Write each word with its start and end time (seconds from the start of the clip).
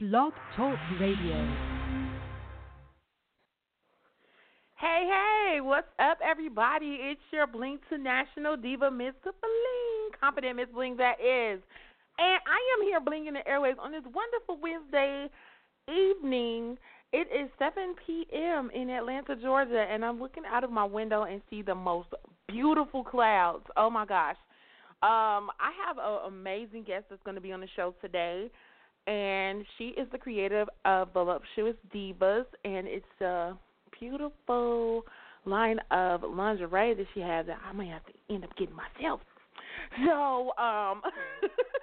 Blog 0.00 0.32
Talk 0.56 0.78
Radio. 1.00 1.34
Hey, 4.76 5.10
hey, 5.10 5.60
what's 5.60 5.88
up, 5.98 6.18
everybody? 6.24 6.98
It's 7.00 7.20
your 7.32 7.48
Bling 7.48 7.80
to 7.90 7.98
National 7.98 8.56
Diva, 8.56 8.92
Miss 8.92 9.14
Bling, 9.24 10.10
Konfident 10.22 10.54
Miss 10.54 10.68
Bling 10.72 10.96
that 10.98 11.14
is. 11.14 11.60
And 12.16 12.40
I 12.46 12.60
am 12.76 12.82
here 12.84 13.00
blinging 13.00 13.32
the 13.32 13.50
airways 13.50 13.74
on 13.82 13.90
this 13.90 14.04
wonderful 14.04 14.60
Wednesday 14.62 15.26
evening. 15.88 16.78
It 17.12 17.26
is 17.36 17.50
7 17.58 17.96
p.m. 18.06 18.70
in 18.72 18.90
Atlanta, 18.90 19.34
Georgia, 19.34 19.84
and 19.90 20.04
I'm 20.04 20.20
looking 20.20 20.44
out 20.48 20.62
of 20.62 20.70
my 20.70 20.84
window 20.84 21.24
and 21.24 21.42
see 21.50 21.62
the 21.62 21.74
most 21.74 22.10
beautiful 22.46 23.02
clouds. 23.02 23.64
Oh 23.76 23.90
my 23.90 24.06
gosh. 24.06 24.36
Um, 25.02 25.50
I 25.58 25.72
have 25.84 25.98
an 25.98 26.28
amazing 26.28 26.84
guest 26.84 27.06
that's 27.10 27.22
going 27.24 27.34
to 27.34 27.40
be 27.40 27.50
on 27.50 27.58
the 27.58 27.68
show 27.74 27.96
today 28.00 28.48
and 29.08 29.64
she 29.78 29.86
is 29.88 30.06
the 30.12 30.18
creator 30.18 30.66
of 30.84 31.12
Voluptuous 31.12 31.76
Divas, 31.94 32.44
and 32.64 32.86
it's 32.86 33.20
a 33.22 33.54
beautiful 33.98 35.04
line 35.46 35.78
of 35.90 36.22
lingerie 36.22 36.94
that 36.94 37.06
she 37.14 37.20
has 37.20 37.46
that 37.46 37.58
I 37.66 37.72
might 37.72 37.88
have 37.88 38.04
to 38.06 38.12
end 38.34 38.44
up 38.44 38.50
getting 38.58 38.76
myself. 38.76 39.20
So, 40.04 40.50
um, 40.58 41.00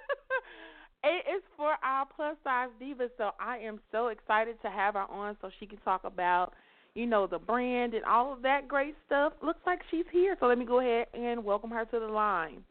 it 1.04 1.24
is 1.36 1.42
for 1.56 1.74
our 1.82 2.06
plus 2.14 2.36
size 2.44 2.68
divas. 2.80 3.10
So 3.18 3.30
I 3.40 3.58
am 3.58 3.80
so 3.90 4.08
excited 4.08 4.60
to 4.62 4.70
have 4.70 4.94
her 4.94 5.10
on 5.10 5.36
so 5.40 5.50
she 5.58 5.66
can 5.66 5.78
talk 5.78 6.04
about, 6.04 6.52
you 6.94 7.06
know, 7.06 7.26
the 7.26 7.38
brand 7.38 7.94
and 7.94 8.04
all 8.04 8.32
of 8.32 8.42
that 8.42 8.68
great 8.68 8.94
stuff. 9.06 9.32
Looks 9.42 9.60
like 9.66 9.80
she's 9.90 10.04
here, 10.12 10.36
so 10.38 10.46
let 10.46 10.58
me 10.58 10.64
go 10.64 10.78
ahead 10.80 11.06
and 11.14 11.44
welcome 11.44 11.70
her 11.70 11.84
to 11.86 11.98
the 11.98 12.06
line. 12.06 12.62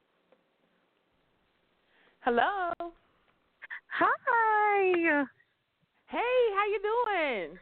Hello. 2.21 2.71
Hi. 3.97 5.23
Hey, 6.07 6.17
how 6.53 6.65
you 6.69 6.79
doing? 6.83 7.57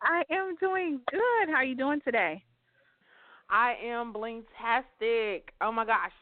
I 0.00 0.22
am 0.30 0.54
doing 0.60 1.00
good. 1.10 1.48
How 1.48 1.56
are 1.56 1.64
you 1.64 1.74
doing 1.74 2.00
today? 2.04 2.42
I 3.50 3.74
am 3.84 4.12
blingtastic. 4.12 5.42
Oh 5.60 5.72
my 5.72 5.84
gosh. 5.84 6.12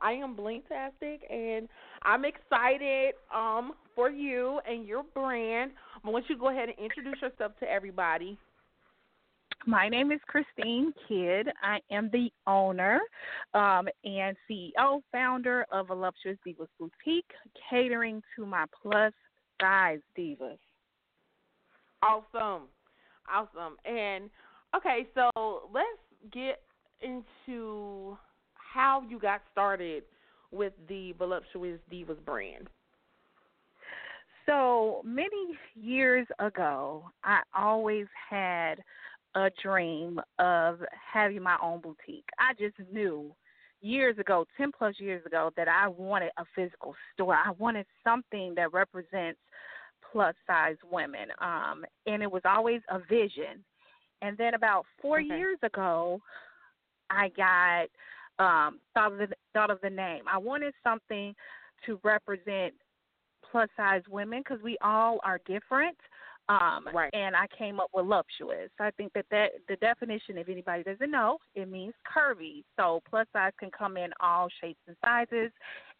I 0.00 0.12
am 0.12 0.34
blingtastic 0.34 1.30
and 1.30 1.68
I'm 2.02 2.24
excited 2.24 3.14
um 3.34 3.72
for 3.94 4.08
you 4.08 4.60
and 4.66 4.86
your 4.86 5.02
brand. 5.02 5.72
I 6.02 6.08
want 6.08 6.24
you 6.30 6.36
to 6.36 6.40
go 6.40 6.48
ahead 6.48 6.70
and 6.70 6.78
introduce 6.78 7.20
yourself 7.20 7.52
to 7.60 7.70
everybody. 7.70 8.38
My 9.68 9.88
name 9.88 10.12
is 10.12 10.20
Christine 10.28 10.92
Kidd. 11.08 11.48
I 11.60 11.80
am 11.90 12.08
the 12.12 12.30
owner 12.46 13.00
um, 13.52 13.88
and 14.04 14.36
CEO, 14.48 15.00
founder 15.10 15.66
of 15.72 15.88
Voluptuous 15.88 16.38
Divas 16.46 16.68
Boutique, 16.78 17.32
catering 17.68 18.22
to 18.36 18.46
my 18.46 18.64
plus 18.80 19.12
size 19.60 19.98
divas. 20.16 20.58
Awesome. 22.00 22.68
Awesome. 23.28 23.76
And 23.84 24.30
okay, 24.76 25.08
so 25.16 25.62
let's 25.74 26.30
get 26.32 26.62
into 27.00 28.16
how 28.54 29.02
you 29.08 29.18
got 29.18 29.42
started 29.50 30.04
with 30.52 30.74
the 30.88 31.12
Voluptuous 31.18 31.80
Divas 31.92 32.24
brand. 32.24 32.68
So 34.46 35.02
many 35.04 35.58
years 35.74 36.28
ago, 36.38 37.10
I 37.24 37.40
always 37.52 38.06
had 38.30 38.76
a 39.36 39.50
dream 39.62 40.18
of 40.38 40.80
having 41.12 41.42
my 41.42 41.56
own 41.62 41.80
boutique. 41.80 42.28
I 42.38 42.54
just 42.58 42.76
knew 42.90 43.32
years 43.82 44.18
ago, 44.18 44.46
10 44.56 44.72
plus 44.76 44.94
years 44.98 45.24
ago, 45.26 45.50
that 45.56 45.68
I 45.68 45.88
wanted 45.88 46.30
a 46.38 46.44
physical 46.54 46.94
store. 47.12 47.34
I 47.34 47.50
wanted 47.58 47.86
something 48.02 48.54
that 48.56 48.72
represents 48.72 49.38
plus 50.10 50.34
size 50.46 50.76
women. 50.90 51.28
Um, 51.40 51.84
and 52.06 52.22
it 52.22 52.32
was 52.32 52.42
always 52.46 52.80
a 52.90 52.98
vision. 52.98 53.62
And 54.22 54.38
then 54.38 54.54
about 54.54 54.86
four 55.02 55.20
okay. 55.20 55.28
years 55.28 55.58
ago, 55.62 56.18
I 57.10 57.28
got 57.36 57.88
um, 58.38 58.80
thought 58.94 59.12
of 59.12 59.18
the, 59.18 59.28
thought 59.52 59.70
of 59.70 59.80
the 59.82 59.90
name. 59.90 60.24
I 60.32 60.38
wanted 60.38 60.72
something 60.82 61.34
to 61.84 62.00
represent 62.02 62.72
plus 63.50 63.68
size 63.76 64.02
women 64.10 64.40
because 64.40 64.62
we 64.62 64.78
all 64.82 65.18
are 65.24 65.40
different. 65.46 65.96
Um, 66.48 66.86
right. 66.94 67.12
And 67.12 67.34
I 67.34 67.46
came 67.58 67.80
up 67.80 67.90
with 67.92 68.04
voluptuous. 68.04 68.70
I 68.78 68.90
think 68.92 69.12
that, 69.14 69.26
that 69.30 69.48
the 69.68 69.76
definition, 69.76 70.38
if 70.38 70.48
anybody 70.48 70.84
doesn't 70.84 71.10
know, 71.10 71.38
it 71.54 71.68
means 71.68 71.94
curvy. 72.06 72.62
So 72.76 73.02
plus 73.08 73.26
size 73.32 73.52
can 73.58 73.70
come 73.76 73.96
in 73.96 74.10
all 74.20 74.48
shapes 74.60 74.78
and 74.86 74.96
sizes, 75.04 75.50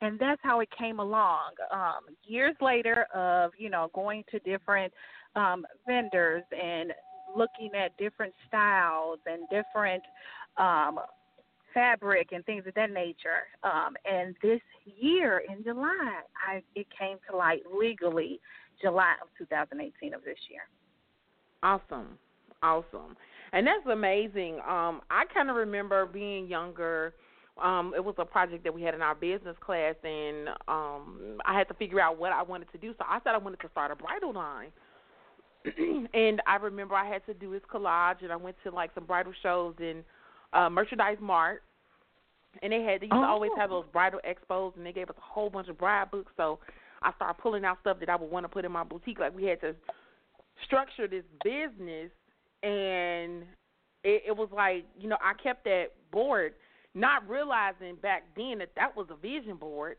and 0.01 0.19
that's 0.19 0.41
how 0.45 0.61
it 0.61 0.69
came 0.79 1.01
along. 1.01 1.51
Um, 1.73 2.15
years 2.25 2.55
later, 2.61 3.07
of 3.15 3.53
you 3.59 3.71
know 3.71 3.91
going 3.93 4.23
to 4.31 4.39
different 4.41 4.93
um, 5.35 5.67
vendors 5.87 6.45
and 6.53 6.93
looking 7.37 7.71
at 7.75 7.97
different 7.99 8.33
styles 8.47 9.19
and 9.27 9.49
different 9.51 10.03
um, 10.59 11.01
fabric 11.75 12.29
and 12.33 12.45
things 12.47 12.65
of 12.67 12.75
that 12.75 12.91
nature. 12.91 13.49
Um, 13.63 13.97
and 14.11 14.35
this 14.43 14.61
year 14.85 15.43
in 15.51 15.65
July, 15.65 16.21
I 16.49 16.63
it 16.75 16.87
came 16.97 17.19
to 17.29 17.37
light 17.37 17.63
legally 17.77 18.41
July 18.81 19.15
of 19.23 19.29
2018 19.39 20.15
of 20.15 20.25
this 20.25 20.39
year. 20.51 20.63
Awesome, 21.63 22.19
awesome, 22.63 23.17
and 23.53 23.67
that's 23.67 23.87
amazing. 23.91 24.57
Um, 24.69 25.01
I 25.11 25.25
kind 25.33 25.51
of 25.51 25.57
remember 25.57 26.07
being 26.07 26.47
younger. 26.47 27.15
Um, 27.63 27.95
it 27.97 28.05
was 28.05 28.15
a 28.19 28.25
project 28.25 28.65
that 28.65 28.75
we 28.75 28.83
had 28.83 28.95
in 28.95 29.01
our 29.01 29.15
business 29.15 29.57
class, 29.65 29.95
and 30.05 30.49
um, 30.69 31.39
I 31.47 31.57
had 31.57 31.69
to 31.69 31.75
figure 31.75 32.01
out 32.01 32.19
what 32.19 32.33
I 32.33 32.43
wanted 32.43 32.71
to 32.73 32.79
do. 32.79 32.93
So 32.99 33.05
I 33.09 33.19
said 33.25 33.35
I 33.35 33.39
wanted 33.39 33.61
to 33.61 33.71
start 33.71 33.91
a 33.91 33.97
bridal 33.97 34.35
line. 34.35 34.71
and 36.15 36.43
I 36.47 36.57
remember 36.57 36.95
I 36.95 37.09
had 37.09 37.25
to 37.27 37.35
do 37.35 37.53
this 37.53 37.63
collage, 37.73 38.23
and 38.23 38.31
I 38.31 38.37
went 38.37 38.57
to 38.65 38.71
like 38.71 38.91
some 38.95 39.05
bridal 39.05 39.33
shows 39.43 39.75
in 39.81 40.05
uh, 40.53 40.71
Merchandise 40.71 41.19
Mart, 41.21 41.63
and 42.63 42.73
they 42.73 42.83
had 42.83 43.01
they 43.01 43.07
used 43.07 43.15
oh. 43.15 43.23
to 43.23 43.27
always 43.27 43.53
have 43.57 43.71
those 43.71 43.85
bridal 43.93 44.21
expos, 44.29 44.77
and 44.77 44.85
they 44.85 44.93
gave 44.93 45.11
us 45.11 45.17
a 45.19 45.21
whole 45.21 45.51
bunch 45.51 45.69
of 45.69 45.79
bride 45.79 46.11
books. 46.11 46.33
So 46.37 46.59
I 47.03 47.13
started 47.15 47.41
pulling 47.41 47.65
out 47.65 47.79
stuff 47.81 47.99
that 48.01 48.09
I 48.09 48.17
would 48.17 48.31
want 48.31 48.45
to 48.45 48.49
put 48.49 48.65
in 48.65 48.73
my 48.73 48.85
boutique. 48.85 49.19
Like 49.19 49.35
we 49.35 49.45
had 49.45 49.61
to 49.61 49.75
structure 50.65 51.07
this 51.09 51.25
business, 51.45 52.11
and 52.63 53.43
it, 54.05 54.23
it 54.29 54.37
was 54.37 54.49
like 54.55 54.85
you 54.99 55.09
know 55.09 55.19
I 55.23 55.35
kept 55.41 55.65
that 55.65 55.87
board, 56.11 56.55
not 56.95 57.29
realizing 57.29 57.97
back 57.97 58.25
then 58.37 58.59
that 58.59 58.71
that 58.77 58.97
was 58.97 59.07
a 59.11 59.17
vision 59.17 59.57
board. 59.57 59.97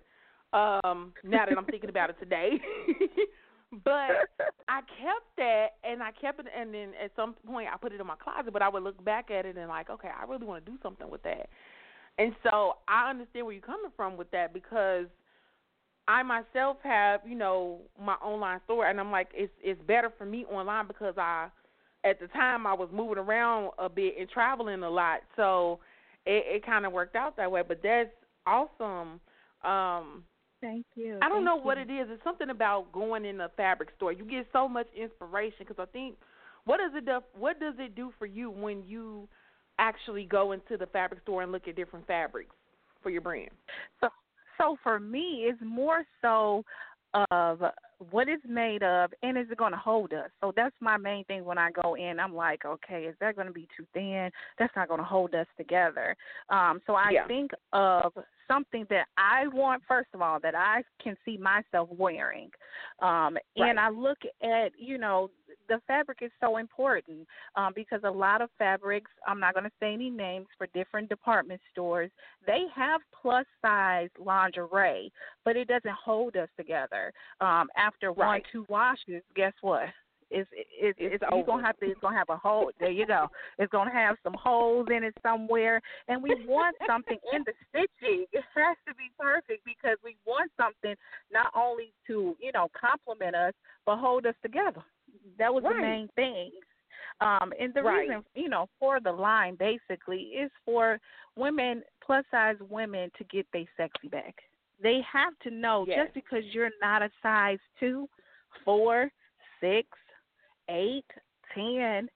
Um, 0.54 1.14
now 1.24 1.46
that 1.46 1.58
I'm 1.58 1.66
thinking 1.66 1.90
about 1.90 2.10
it 2.10 2.20
today. 2.20 2.60
but 3.84 4.30
I 4.70 4.80
kept 4.80 5.36
that 5.38 5.68
and 5.84 6.02
I 6.02 6.12
kept 6.12 6.40
it 6.40 6.46
and 6.58 6.74
then 6.74 6.92
at 7.04 7.12
some 7.18 7.36
point 7.46 7.68
I 7.72 7.76
put 7.76 7.92
it 7.92 8.00
in 8.00 8.08
my 8.08 8.16
closet 8.16 8.54
but 8.54 8.62
I 8.62 8.70
would 8.70 8.82
look 8.82 9.04
back 9.04 9.30
at 9.30 9.46
it 9.46 9.58
and 9.58 9.68
like, 9.68 9.90
okay, 9.90 10.08
I 10.08 10.24
really 10.26 10.46
want 10.46 10.66
to 10.66 10.72
do 10.72 10.78
something 10.82 11.10
with 11.10 11.22
that. 11.24 11.50
And 12.18 12.34
so 12.44 12.78
I 12.88 13.10
understand 13.10 13.46
where 13.46 13.54
you're 13.54 13.62
coming 13.62 13.92
from 13.96 14.18
with 14.18 14.32
that 14.32 14.54
because 14.54 15.06
I 16.08 16.24
myself 16.24 16.78
have, 16.84 17.22
you 17.28 17.36
know, 17.36 17.80
my 18.02 18.14
online 18.16 18.60
store, 18.66 18.88
and 18.88 19.00
I'm 19.00 19.12
like, 19.12 19.28
it's 19.34 19.52
it's 19.62 19.82
better 19.84 20.12
for 20.18 20.26
me 20.26 20.46
online 20.46 20.88
because 20.88 21.16
I, 21.18 21.50
at 22.06 22.20
the 22.20 22.28
time, 22.28 22.66
I 22.66 22.74
was 22.74 22.90
moving 22.94 23.18
around 23.18 23.72
a 23.78 23.90
bit 23.90 24.16
and 24.18 24.30
traveling 24.30 24.84
a 24.84 24.90
lot, 24.90 25.20
so 25.36 25.80
it, 26.26 26.46
it 26.48 26.66
kind 26.66 26.86
of 26.86 26.94
worked 26.94 27.16
out 27.16 27.36
that 27.38 27.52
way. 27.52 27.62
But 27.68 27.82
that's 27.84 28.10
awesome. 28.46 29.20
Um, 29.64 30.24
Thank 30.62 30.86
you. 30.96 31.20
I 31.22 31.30
don't 31.30 31.40
Thank 31.40 31.46
know 31.46 31.58
you. 31.58 31.64
what 31.64 31.78
it 31.78 31.90
is. 31.90 32.08
It's 32.10 32.24
something 32.24 32.50
about 32.50 32.92
going 32.92 33.26
in 33.26 33.42
a 33.42 33.50
fabric 33.50 33.90
store. 33.96 34.12
You 34.12 34.26
get 34.26 34.48
so 34.52 34.68
much 34.68 34.88
inspiration 35.00 35.60
because 35.68 35.78
I 35.80 35.86
think, 35.92 36.16
what 36.66 36.78
does 36.78 36.92
it 36.96 37.06
do? 37.06 37.20
What 37.38 37.60
does 37.60 37.76
it 37.78 37.96
do 37.96 38.12
for 38.18 38.26
you 38.26 38.50
when 38.50 38.84
you 38.86 39.28
actually 39.78 40.24
go 40.24 40.54
into 40.54 40.78
the 40.78 40.88
fabric 40.88 41.22
store 41.22 41.44
and 41.44 41.52
look 41.52 41.68
at 41.68 41.76
different 41.76 42.08
fabrics 42.08 42.56
for 43.04 43.10
your 43.10 43.22
brand? 43.22 43.52
So 44.02 44.10
so 44.58 44.78
for 44.84 45.00
me, 45.00 45.46
it's 45.48 45.62
more 45.64 46.04
so 46.22 46.64
of 47.32 47.62
what 48.12 48.28
it's 48.28 48.44
made 48.48 48.84
of 48.84 49.12
and 49.24 49.38
is 49.38 49.48
it 49.50 49.58
going 49.58 49.72
to 49.72 49.78
hold 49.78 50.14
us. 50.14 50.30
So 50.42 50.54
that's 50.56 50.76
my 50.80 50.98
main 50.98 51.24
thing 51.26 51.46
when 51.46 51.58
I 51.58 51.72
go 51.72 51.96
in. 51.96 52.20
I'm 52.20 52.36
like, 52.36 52.64
okay, 52.66 53.06
is 53.06 53.16
that 53.22 53.36
going 53.36 53.48
to 53.48 53.54
be 53.54 53.68
too 53.76 53.86
thin? 53.94 54.30
That's 54.60 54.76
not 54.76 54.88
going 54.88 55.00
to 55.00 55.06
hold 55.06 55.34
us 55.34 55.48
together. 55.58 56.16
Um, 56.50 56.82
so 56.86 56.96
I 56.96 57.12
Yeah. 57.12 57.28
think 57.28 57.52
of 57.74 58.14
something 58.48 58.86
that 58.90 59.08
I 59.18 59.48
want 59.48 59.84
first 59.88 60.10
of 60.14 60.22
all 60.22 60.40
that 60.42 60.56
I 60.56 60.84
can 61.02 61.18
see 61.26 61.38
myself 61.38 61.90
wearing. 61.92 62.52
Um, 63.02 63.38
and 63.56 63.80
I 63.80 63.90
look 63.90 64.20
at, 64.44 64.72
you 64.78 64.98
know, 64.98 65.32
the 65.68 65.80
fabric 65.88 66.20
is 66.22 66.32
so 66.40 66.58
important 66.58 67.28
um, 67.56 67.74
because 67.76 68.02
a 68.04 68.12
lot 68.12 68.42
of 68.42 68.50
fabrics, 68.58 69.12
I'm 69.28 69.40
not 69.40 69.54
going 69.54 69.66
to 69.66 69.72
say 69.80 69.94
any 69.94 70.10
names 70.10 70.48
for 70.58 70.68
different 70.74 71.10
department 71.10 71.62
stores, 71.72 72.12
they 72.46 72.66
have 72.76 73.02
plus 73.22 73.46
size 73.62 74.10
lingerie, 74.20 75.12
but 75.46 75.56
it 75.56 75.68
doesn't 75.68 75.96
hold 76.04 76.36
us 76.36 76.50
together. 76.58 77.12
Um, 77.42 77.68
after 77.76 78.12
one, 78.12 78.42
two 78.52 78.66
washes, 78.70 79.24
guess 79.36 79.54
what? 79.62 79.88
It's 80.30 80.50
it's, 80.54 80.98
It's 81.00 81.14
it's, 81.16 81.24
you're 81.32 81.46
gonna 81.46 81.66
have 81.66 81.78
to. 81.80 81.86
It's 81.86 82.00
gonna 82.02 82.18
have 82.18 82.30
a 82.30 82.36
hole. 82.36 82.72
There 82.80 82.92
you 82.92 83.06
go. 83.06 83.28
It's 83.60 83.72
gonna 83.72 83.94
have 83.94 84.18
some 84.24 84.34
holes 84.34 84.88
in 84.94 85.04
it 85.04 85.16
somewhere, 85.24 85.82
and 86.10 86.22
we 86.22 86.36
want 86.46 86.76
something 86.86 87.18
in 87.32 87.46
the 87.46 87.54
stitching. 87.70 88.26
It 88.34 88.44
has 88.56 88.76
to 88.88 88.96
be 88.96 89.10
perfect 89.18 89.64
because 89.64 89.98
we 90.04 90.18
want 90.26 90.52
something 90.58 90.96
not 91.32 91.48
only 91.56 91.94
to 92.08 92.36
you 92.42 92.52
know 92.52 92.68
complement 92.80 93.36
us 93.36 93.54
but 93.86 93.98
hold 93.98 94.26
us 94.26 94.36
together. 94.42 94.84
That 95.38 95.54
was 95.54 95.64
Right. 95.64 95.76
the 95.76 95.82
main 95.82 96.08
thing. 96.10 96.52
Um, 97.20 97.54
and 97.60 97.74
the 97.74 97.84
Right. 97.84 98.10
reason, 98.10 98.26
you 98.36 98.50
know, 98.50 98.70
for 98.80 99.00
the 99.00 99.12
line 99.12 99.56
basically 99.56 100.36
is 100.38 100.52
for 100.66 101.00
women, 101.36 101.84
plus 102.02 102.26
size 102.30 102.60
women, 102.60 103.10
to 103.18 103.24
get 103.26 103.50
their 103.52 103.66
sexy 103.76 104.08
back. 104.08 104.36
They 104.80 105.02
have 105.02 105.38
to 105.40 105.50
know 105.50 105.86
Yes. 105.88 106.06
just 106.06 106.14
because 106.14 106.46
you're 106.54 106.72
not 106.82 107.02
a 107.02 107.12
size 107.22 107.60
two, 107.80 108.08
four, 108.64 109.12
six, 109.60 109.88
eight, 110.70 111.10
ten, 111.54 112.10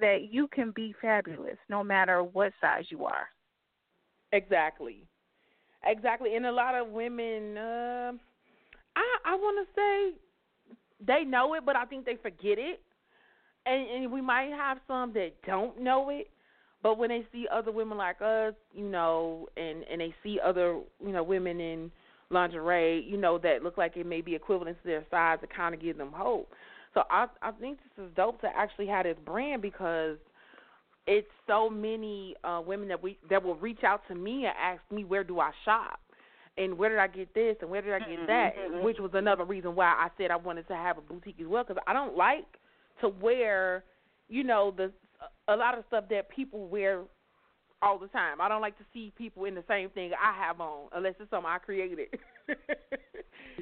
that 0.00 0.22
you 0.22 0.48
can 0.48 0.72
be 0.72 0.92
fabulous 0.94 1.58
no 1.68 1.84
matter 1.84 2.22
what 2.22 2.52
size 2.60 2.90
you 2.90 3.04
are. 3.04 3.28
Exactly. 4.32 5.06
Exactly. 5.84 6.34
And 6.36 6.46
a 6.46 6.52
lot 6.52 6.74
of 6.74 6.88
women 6.88 7.56
uh, 7.56 8.12
I 8.96 9.18
I 9.24 9.34
want 9.34 9.66
to 9.66 9.74
say 9.74 10.20
they 11.06 11.24
know 11.24 11.54
it, 11.54 11.64
but 11.64 11.76
I 11.76 11.84
think 11.84 12.04
they 12.04 12.16
forget 12.16 12.58
it. 12.58 12.80
And 13.66 13.88
and 13.90 14.12
we 14.12 14.20
might 14.20 14.50
have 14.50 14.78
some 14.88 15.12
that 15.14 15.32
don't 15.46 15.80
know 15.80 16.08
it, 16.10 16.28
but 16.82 16.98
when 16.98 17.10
they 17.10 17.26
see 17.32 17.46
other 17.52 17.70
women 17.70 17.98
like 17.98 18.22
us, 18.22 18.54
you 18.74 18.88
know, 18.88 19.48
and 19.56 19.84
and 19.84 20.00
they 20.00 20.14
see 20.22 20.38
other, 20.44 20.80
you 21.04 21.12
know, 21.12 21.22
women 21.22 21.60
in 21.60 21.90
lingerie, 22.30 23.04
you 23.06 23.16
know, 23.16 23.38
that 23.38 23.62
look 23.62 23.76
like 23.76 23.96
it 23.96 24.06
may 24.06 24.20
be 24.20 24.34
equivalent 24.34 24.78
to 24.82 24.86
their 24.86 25.04
size, 25.10 25.38
it 25.42 25.50
kind 25.54 25.74
of 25.74 25.80
gives 25.80 25.98
them 25.98 26.12
hope. 26.12 26.48
So 26.94 27.02
I 27.10 27.26
I 27.42 27.50
think 27.52 27.78
this 27.96 28.06
is 28.06 28.10
dope 28.16 28.40
to 28.40 28.48
actually 28.56 28.86
have 28.86 29.04
this 29.04 29.16
brand 29.26 29.60
because 29.62 30.16
it's 31.06 31.28
so 31.46 31.68
many 31.68 32.34
uh 32.44 32.62
women 32.64 32.88
that 32.88 33.02
we 33.02 33.18
that 33.28 33.42
will 33.42 33.56
reach 33.56 33.84
out 33.84 34.00
to 34.08 34.14
me 34.14 34.46
and 34.46 34.54
ask 34.58 34.80
me 34.90 35.04
where 35.04 35.24
do 35.24 35.38
I 35.40 35.50
shop 35.64 36.00
and 36.62 36.76
where 36.78 36.90
did 36.90 36.98
I 36.98 37.06
get 37.06 37.32
this 37.34 37.56
and 37.60 37.70
where 37.70 37.82
did 37.82 37.92
I 37.94 37.98
get 38.00 38.26
that, 38.26 38.52
which 38.82 38.98
was 38.98 39.10
another 39.14 39.44
reason 39.44 39.74
why 39.74 39.86
I 39.86 40.08
said 40.18 40.30
I 40.30 40.36
wanted 40.36 40.68
to 40.68 40.74
have 40.74 40.98
a 40.98 41.00
boutique 41.00 41.40
as 41.40 41.46
well 41.46 41.64
because 41.64 41.82
I 41.86 41.92
don't 41.92 42.16
like 42.16 42.44
to 43.00 43.08
wear, 43.08 43.84
you 44.28 44.44
know, 44.44 44.72
the 44.76 44.92
a 45.48 45.56
lot 45.56 45.76
of 45.76 45.84
stuff 45.88 46.04
that 46.10 46.28
people 46.30 46.66
wear 46.68 47.00
all 47.82 47.98
the 47.98 48.08
time. 48.08 48.40
I 48.40 48.48
don't 48.48 48.60
like 48.60 48.76
to 48.78 48.84
see 48.92 49.12
people 49.16 49.46
in 49.46 49.54
the 49.54 49.64
same 49.66 49.88
thing 49.90 50.12
I 50.12 50.32
have 50.38 50.60
on 50.60 50.88
unless 50.94 51.14
it's 51.18 51.30
something 51.30 51.50
I 51.50 51.58
created. 51.58 52.08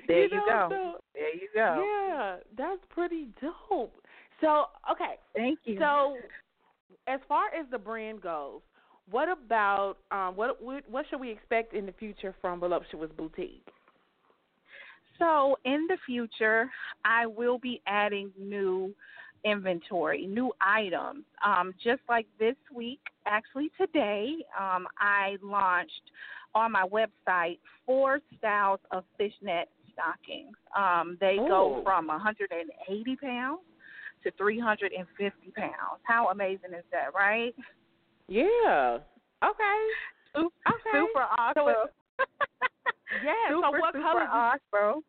There 0.07 0.25
you 0.27 0.29
you 0.37 0.43
go. 0.49 0.69
so- 0.71 1.01
There 1.15 1.35
you 1.35 1.49
go. 1.55 1.85
yeah, 2.09 2.37
that's 2.57 2.81
pretty 2.89 3.29
dope. 3.41 3.95
So, 4.41 4.67
okay, 4.91 5.17
Thank 5.35 5.59
you. 5.65 5.77
so, 5.79 6.17
as 7.07 7.21
far 7.29 7.47
as 7.59 7.67
the 7.71 7.79
brand 7.79 8.21
goes, 8.23 8.61
what 9.11 9.29
about 9.29 9.97
um, 10.11 10.37
what 10.37 10.63
what 10.63 10.85
what 10.91 11.07
should 11.09 11.21
we 11.21 11.31
expect 11.31 11.75
in 11.75 11.87
the 11.87 11.93
future 11.93 12.35
from 12.41 12.61
Voluptuous 12.61 13.11
Boutique? 13.17 13.67
So 15.19 15.57
in 15.65 15.87
the 15.89 15.97
future, 16.07 16.71
I 17.05 17.27
will 17.27 17.59
be 17.59 17.83
adding 17.87 18.31
new 18.39 18.95
inventory, 19.45 20.27
new 20.27 20.53
items. 20.61 21.25
Um, 21.45 21.75
just 21.83 22.01
like 22.09 22.27
this 22.39 22.57
week, 22.75 23.01
actually 23.27 23.71
today, 23.81 24.37
um, 24.59 24.87
I 24.99 25.37
launched 25.43 26.11
on 26.55 26.73
my 26.73 26.85
website 26.85 27.59
four 27.85 28.21
styles 28.39 28.81
of 28.91 29.05
fishnet 29.17 29.69
stockings. 29.93 30.57
Um, 30.77 31.17
they 31.21 31.37
go 31.37 31.81
from 31.85 32.07
180 32.07 33.17
pounds 33.17 33.61
to 34.25 34.31
350 34.37 35.51
pounds. 35.53 35.73
How 36.03 36.29
amazing 36.29 36.73
is 36.77 36.85
that, 36.93 37.15
right? 37.15 37.55
Yeah. 38.29 38.99
Okay. 39.45 39.79
Super, 40.35 40.47
Okay. 40.69 40.93
super 40.93 41.27
awesome. 41.39 41.55
So 43.11 43.17
Yeah. 43.25 43.33
super, 43.49 43.69
so 43.73 43.79
what 43.81 43.95
super 43.95 44.03
colors? 44.05 44.29
Is, 44.29 44.61
awesome. 44.75 45.03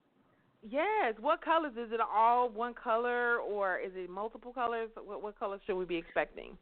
yes. 0.69 1.16
What 1.19 1.42
colors 1.42 1.74
is 1.74 1.92
it? 1.92 2.00
All 2.00 2.50
one 2.50 2.74
color 2.74 3.38
or 3.39 3.77
is 3.80 3.92
it 3.95 4.10
multiple 4.10 4.54
colors? 4.54 4.89
What 5.04 5.21
what 5.21 5.38
colors 5.38 5.60
should 5.66 5.75
we 5.75 5.86
be 5.86 5.98
expecting? 5.98 6.57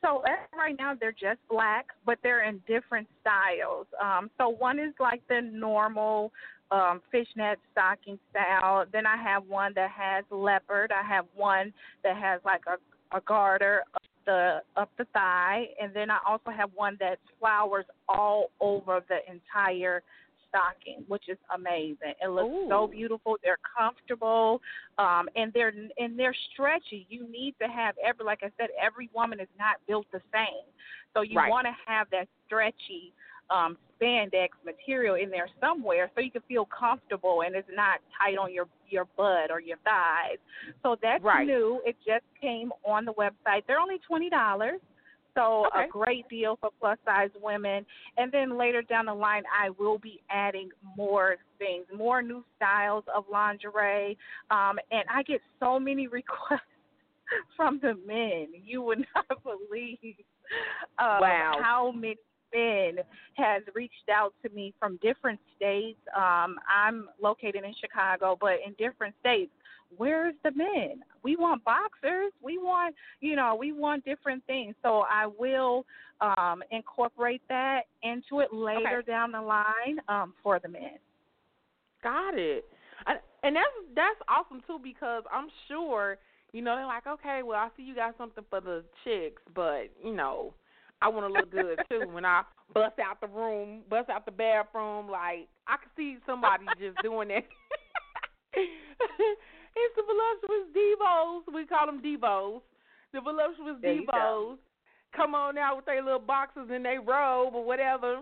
So 0.00 0.24
right 0.56 0.74
now, 0.78 0.94
they're 0.98 1.12
just 1.12 1.38
black, 1.48 1.86
but 2.04 2.18
they're 2.24 2.42
in 2.42 2.60
different 2.66 3.06
styles. 3.20 3.86
Um, 4.02 4.30
so 4.36 4.48
one 4.48 4.80
is 4.80 4.92
like 4.98 5.22
the 5.28 5.40
normal 5.40 6.32
um, 6.72 7.00
fishnet 7.12 7.60
stocking 7.70 8.18
style. 8.30 8.84
Then 8.92 9.06
I 9.06 9.16
have 9.16 9.44
one 9.46 9.72
that 9.76 9.90
has 9.90 10.24
leopard. 10.30 10.90
I 10.92 11.06
have 11.06 11.26
one 11.36 11.72
that 12.02 12.16
has 12.16 12.40
like 12.44 12.62
a, 12.66 13.16
a 13.16 13.20
garter 13.20 13.84
the 14.26 14.60
up 14.76 14.90
the 14.98 15.06
thigh, 15.12 15.66
and 15.80 15.94
then 15.94 16.10
I 16.10 16.18
also 16.26 16.50
have 16.50 16.70
one 16.74 16.96
that's 17.00 17.20
flowers 17.38 17.84
all 18.08 18.50
over 18.60 19.00
the 19.08 19.18
entire 19.30 20.02
stocking, 20.48 21.04
which 21.08 21.28
is 21.28 21.38
amazing. 21.54 22.14
It 22.22 22.28
looks 22.28 22.54
so 22.68 22.86
beautiful. 22.86 23.36
They're 23.42 23.58
comfortable 23.78 24.60
um, 24.98 25.28
and 25.34 25.52
they're 25.52 25.72
and 25.98 26.18
they're 26.18 26.36
stretchy. 26.52 27.06
You 27.08 27.26
need 27.28 27.54
to 27.60 27.68
have 27.68 27.94
every, 28.04 28.24
like 28.24 28.40
I 28.42 28.50
said, 28.58 28.68
every 28.80 29.08
woman 29.14 29.40
is 29.40 29.48
not 29.58 29.76
built 29.88 30.06
the 30.12 30.20
same, 30.32 30.66
so 31.14 31.22
you 31.22 31.38
Right. 31.38 31.50
want 31.50 31.66
to 31.66 31.74
have 31.86 32.08
that 32.10 32.28
stretchy 32.46 33.12
um, 33.52 33.76
spandex 34.00 34.48
material 34.64 35.14
in 35.16 35.30
there 35.30 35.48
somewhere, 35.60 36.10
so 36.14 36.20
you 36.20 36.30
can 36.30 36.42
feel 36.48 36.66
comfortable 36.66 37.42
and 37.46 37.54
it's 37.54 37.68
not 37.74 38.00
tight 38.18 38.36
on 38.38 38.52
your 38.52 38.66
your 38.88 39.06
butt 39.16 39.50
or 39.50 39.60
your 39.60 39.78
thighs. 39.84 40.38
So 40.82 40.96
that's 41.02 41.22
Right. 41.24 41.46
new. 41.46 41.80
It 41.84 41.96
just 42.06 42.24
came 42.40 42.72
on 42.84 43.04
the 43.04 43.12
website. 43.14 43.62
They're 43.66 43.80
only 43.80 43.98
twenty 44.06 44.28
dollars. 44.30 44.80
So 45.34 45.66
Okay. 45.74 45.84
a 45.84 45.88
great 45.88 46.28
deal 46.28 46.56
for 46.60 46.70
plus 46.78 46.98
size 47.06 47.30
women. 47.40 47.86
And 48.18 48.30
then 48.30 48.58
later 48.58 48.82
down 48.82 49.06
the 49.06 49.14
line, 49.14 49.44
I 49.50 49.70
will 49.70 49.98
be 49.98 50.20
adding 50.28 50.68
more 50.96 51.36
things, 51.58 51.86
more 51.94 52.20
new 52.20 52.44
styles 52.56 53.04
of 53.14 53.24
lingerie. 53.32 54.18
Um, 54.50 54.78
and 54.90 55.04
I 55.10 55.22
get 55.22 55.40
so 55.58 55.80
many 55.80 56.06
requests 56.20 56.60
from 57.56 57.78
the 57.80 57.94
men. 58.06 58.48
You 58.62 58.82
would 58.82 58.98
not 59.14 59.42
believe 59.42 60.16
um, 60.98 61.20
Wow. 61.20 61.58
how 61.62 61.92
many 61.92 62.16
men 62.54 63.04
has 63.34 63.62
reached 63.74 64.08
out 64.12 64.34
to 64.42 64.48
me 64.50 64.74
from 64.78 64.98
different 65.02 65.40
states. 65.56 65.98
Um, 66.16 66.56
I'm 66.68 67.08
located 67.20 67.64
in 67.64 67.74
Chicago, 67.80 68.36
but 68.40 68.54
in 68.66 68.74
different 68.78 69.14
states. 69.20 69.50
Where's 69.96 70.34
the 70.42 70.52
men? 70.52 71.02
We 71.22 71.36
want 71.36 71.62
boxers. 71.64 72.32
We 72.42 72.56
want, 72.58 72.94
you 73.20 73.36
know, 73.36 73.54
we 73.58 73.72
want 73.72 74.04
different 74.04 74.42
things. 74.46 74.74
So 74.82 75.04
I 75.10 75.26
will 75.26 75.84
um, 76.20 76.62
incorporate 76.70 77.42
that 77.48 77.82
into 78.02 78.40
it 78.40 78.52
later 78.52 79.00
Okay. 79.00 79.10
down 79.10 79.32
the 79.32 79.40
line 79.40 79.98
um, 80.08 80.34
for 80.42 80.58
the 80.58 80.68
men. 80.68 80.98
Got 82.02 82.38
it. 82.38 82.64
And, 83.06 83.18
and 83.42 83.56
that's 83.56 83.66
that's 83.94 84.20
awesome 84.28 84.62
too 84.66 84.78
because 84.82 85.24
I'm 85.32 85.48
sure 85.68 86.18
you 86.52 86.62
know 86.62 86.76
they're 86.76 86.86
like, 86.86 87.06
okay, 87.06 87.42
well 87.44 87.58
I 87.58 87.68
see 87.76 87.82
you 87.82 87.94
got 87.94 88.16
something 88.16 88.44
for 88.48 88.60
the 88.60 88.84
chicks, 89.04 89.42
but 89.54 89.90
you 90.02 90.14
know 90.14 90.54
I 91.02 91.08
want 91.08 91.26
to 91.26 91.32
look 91.32 91.50
good 91.50 91.78
too. 91.90 92.08
When 92.12 92.24
I 92.24 92.42
bust 92.72 92.98
out 92.98 93.20
the 93.20 93.26
room, 93.26 93.82
bust 93.90 94.08
out 94.08 94.24
the 94.24 94.32
bathroom, 94.32 95.10
like 95.10 95.48
I 95.66 95.76
could 95.76 95.90
see 95.96 96.18
somebody 96.26 96.66
just 96.78 97.02
doing 97.02 97.28
that. 97.28 97.44
it's 98.54 99.94
the 99.96 100.02
voluptuous 100.06 100.68
divos. 100.72 101.42
We 101.52 101.66
call 101.66 101.86
them 101.86 102.02
divos. 102.02 102.62
The 103.12 103.20
voluptuous 103.20 103.76
There 103.82 103.94
divos 103.94 104.58
come 105.14 105.34
on 105.34 105.58
out 105.58 105.76
with 105.76 105.84
their 105.86 106.02
little 106.02 106.18
boxes 106.18 106.68
and 106.70 106.84
they 106.84 106.96
robe 106.98 107.54
or 107.54 107.64
whatever. 107.64 108.20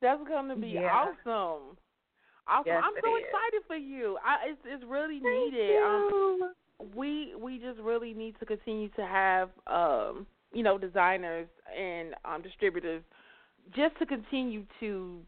That's 0.00 0.22
going 0.26 0.48
to 0.48 0.56
be 0.56 0.78
Yeah. 0.78 0.90
awesome. 0.92 1.76
Awesome. 2.48 2.66
Yes, 2.66 2.82
I'm 2.84 2.94
so 3.02 3.16
is. 3.16 3.22
excited 3.22 3.66
for 3.66 3.76
you. 3.76 4.18
I, 4.24 4.50
it's 4.50 4.60
it's 4.64 4.84
really 4.88 5.20
Thank 5.22 5.52
needed. 5.52 5.76
Um, 5.78 6.08
you. 6.10 6.52
we 6.96 7.34
we 7.40 7.58
just 7.58 7.78
really 7.80 8.12
need 8.14 8.34
to 8.40 8.46
continue 8.46 8.88
to 8.90 9.02
have 9.06 9.50
um 9.68 10.26
you 10.52 10.62
know 10.62 10.78
designers 10.78 11.48
and 11.78 12.14
um 12.24 12.42
distributors 12.42 13.02
just 13.74 13.96
to 13.98 14.06
continue 14.06 14.64
to 14.80 15.20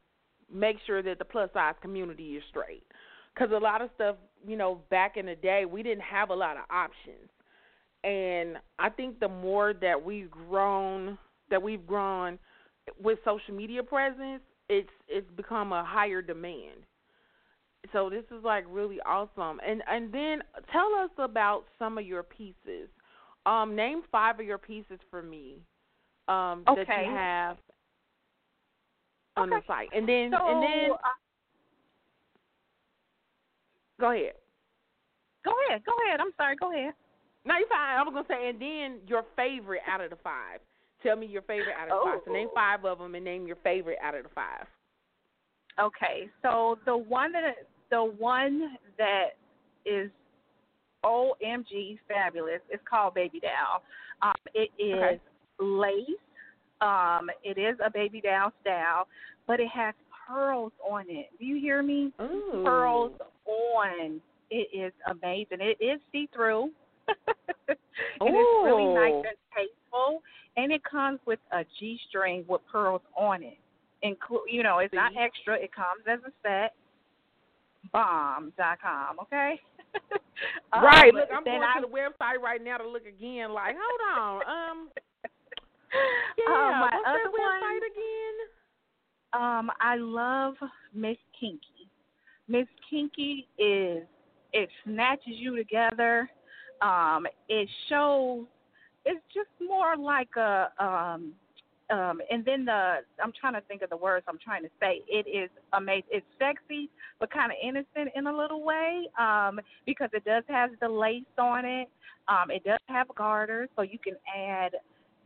make 0.53 0.77
sure 0.87 1.03
that 1.03 1.19
the 1.19 1.25
plus 1.25 1.49
size 1.53 1.75
community 1.81 2.37
is 2.37 2.43
straight 2.51 2.85
because 3.35 3.51
a 3.53 3.59
lot 3.59 3.81
of 3.81 3.91
stuff 3.95 4.17
you 4.47 4.57
know 4.57 4.81
back 4.91 5.17
in 5.17 5.27
the 5.27 5.37
day 5.37 5.65
we 5.65 5.83
didn't 5.83 6.03
have 6.03 6.31
a 6.31 6.35
lot 6.35 6.57
of 6.57 6.65
options 6.71 7.31
and 8.03 8.57
i 8.79 8.89
think 8.89 9.19
the 9.21 9.29
more 9.29 9.73
that 9.73 10.03
we've 10.03 10.31
grown 10.31 11.19
that 11.51 11.63
we've 11.63 11.87
grown 11.87 12.39
with 13.03 13.19
social 13.25 13.55
media 13.55 13.83
presence 13.83 14.43
it's 14.69 14.91
it's 15.09 15.31
become 15.37 15.73
a 15.73 15.85
higher 15.85 16.21
demand 16.21 16.85
so 17.93 18.09
this 18.09 18.25
is 18.37 18.43
like 18.45 18.65
really 18.69 18.99
awesome. 19.07 19.61
And 19.67 19.83
and 19.89 20.13
then 20.13 20.43
tell 20.73 20.95
us 21.03 21.11
about 21.19 21.65
some 21.79 21.99
of 21.99 22.07
your 22.07 22.23
pieces. 22.23 22.89
Um, 23.47 23.77
name 23.77 24.03
five 24.11 24.41
of 24.41 24.47
your 24.47 24.59
pieces 24.59 24.99
for 25.11 25.23
me 25.23 25.59
um, 26.29 26.63
that 26.67 26.79
you 26.89 27.15
have 27.15 27.57
on 29.37 29.53
Okay. 29.53 29.61
the 29.61 29.73
site. 29.73 29.89
And 29.95 30.09
then 30.09 30.31
So, 30.31 30.49
and 30.49 30.63
then 30.63 30.91
uh, 30.93 30.97
go 34.01 34.13
ahead. 34.13 34.33
Go 35.45 35.53
ahead. 35.69 35.83
Go 35.85 35.93
ahead. 36.07 36.21
I'm 36.21 36.33
sorry. 36.37 36.57
Go 36.57 36.73
ahead. 36.73 36.95
No, 37.45 37.57
you're 37.59 37.69
fine. 37.69 37.99
I 37.99 38.03
was 38.03 38.15
gonna 38.15 38.27
say, 38.27 38.49
and 38.49 38.61
then 38.61 39.01
your 39.07 39.25
favorite 39.37 39.83
out 39.87 40.01
of 40.01 40.11
the 40.11 40.17
five. 40.17 40.61
Tell 41.03 41.17
me 41.17 41.27
your 41.27 41.43
favorite 41.43 41.75
out 41.79 41.91
of 41.91 41.99
the 41.99 42.11
five. 42.11 42.21
So 42.25 42.33
name 42.33 42.49
Oh. 42.51 42.55
five 42.55 42.85
of 42.87 42.99
them 42.99 43.15
and 43.15 43.25
name 43.25 43.47
your 43.47 43.57
favorite 43.57 43.99
out 44.01 44.15
of 44.15 44.23
the 44.23 44.31
five. 44.31 44.67
Okay, 45.79 46.31
so 46.41 46.79
the 46.87 46.97
one 46.97 47.33
that 47.33 47.67
the 47.91 48.03
one 48.03 48.79
that 48.97 49.37
is 49.85 50.11
OMG 51.05 51.99
fabulous 52.09 52.61
is 52.73 52.81
called 52.89 53.15
Baby 53.15 53.41
Doll. 53.41 53.83
Um, 54.23 54.35
it 54.55 54.71
is 54.79 54.95
Okay. 54.95 55.21
lace. 55.59 56.09
Um, 56.81 57.31
it 57.43 57.57
is 57.59 57.79
a 57.85 57.91
baby 57.91 58.21
doll 58.21 58.53
style, 58.61 59.09
but 59.47 59.61
it 59.61 59.69
has 59.69 59.95
pearls 60.27 60.73
on 60.83 61.05
it. 61.09 61.31
Do 61.39 61.45
you 61.47 61.61
hear 61.61 61.83
me? 61.83 62.13
Ooh. 62.21 62.63
Pearls 62.65 63.13
on. 63.47 64.21
It 64.51 64.69
is 64.73 64.93
amazing. 65.07 65.59
It 65.61 65.79
is 65.81 66.01
see 66.13 66.29
through. 66.35 66.71
it 67.69 67.79
is 68.23 68.65
really 68.65 68.87
nice 68.87 69.15
and 69.15 69.37
tasteful, 69.55 70.23
and 70.57 70.73
it 70.73 70.83
comes 70.85 71.21
with 71.27 71.39
a 71.53 71.65
G 71.79 71.99
string 72.09 72.45
with 72.49 72.61
pearls 72.71 73.03
on 73.17 73.43
it. 73.43 73.59
Include, 74.03 74.43
you 74.49 74.63
know, 74.63 74.79
it's 74.79 74.93
not 74.93 75.13
extra. 75.19 75.55
It 75.55 75.73
comes 75.73 76.03
as 76.07 76.21
a 76.27 76.33
set. 76.43 76.75
Bomb.com. 77.93 79.21
Okay. 79.23 79.61
Um, 80.73 80.83
Right. 80.83 81.15
Look, 81.15 81.29
I'm 81.33 81.45
going 81.45 81.63
I, 81.63 81.81
to 81.81 81.87
the 81.87 81.93
website 81.93 82.43
right 82.43 82.63
now 82.63 82.79
to 82.79 82.89
look 82.89 83.07
again. 83.07 83.53
Like, 83.53 83.77
hold 83.79 84.19
on. 84.19 84.43
Um. 84.43 84.89
uh, 85.25 85.99
Yeah. 86.37 86.81
my 86.81 86.91
what's 86.93 87.07
other 87.07 87.19
that 87.23 87.33
website 87.33 87.81
one, 87.81 87.91
again? 87.93 88.37
Um, 89.33 89.71
I 89.81 89.97
love 89.97 90.55
Miss 90.93 91.17
Kinky. 91.39 91.89
Miss 92.49 92.67
Kinky 92.91 93.49
is 93.59 94.03
it 94.53 94.69
snatches 94.85 95.25
you 95.27 95.57
together. 95.57 96.29
Um, 96.83 97.27
it 97.49 97.69
shows 97.89 98.45
it's 99.05 99.25
just 99.33 99.49
more 99.61 99.97
like 99.97 100.29
a 100.37 100.71
um 100.79 101.33
um 101.91 102.21
and 102.31 102.45
then 102.45 102.65
the 102.65 102.97
I'm 103.23 103.33
trying 103.39 103.55
to 103.55 103.61
think 103.63 103.83
of 103.83 103.91
the 103.91 103.97
words 103.97 104.25
I'm 104.29 104.39
trying 104.43 104.63
to 104.63 104.71
say. 104.81 105.03
It 105.07 105.29
is 105.29 105.51
amazing. 105.73 106.05
It's 106.11 106.27
sexy 106.39 106.89
but 107.21 107.31
kind 107.31 107.53
of 107.53 107.59
innocent 107.63 108.13
in 108.15 108.27
a 108.27 108.37
little 108.37 108.63
way 108.65 109.09
um 109.19 109.61
because 109.87 110.09
it 110.13 110.25
does 110.25 110.45
have 110.49 110.71
the 110.81 110.89
lace 110.89 111.23
on 111.39 111.65
it. 111.65 111.89
Um 112.29 112.51
it 112.51 112.65
does 112.65 112.79
have 112.89 113.09
garters 113.15 113.69
so 113.77 113.83
you 113.83 113.99
can 113.99 114.15
add 114.35 114.73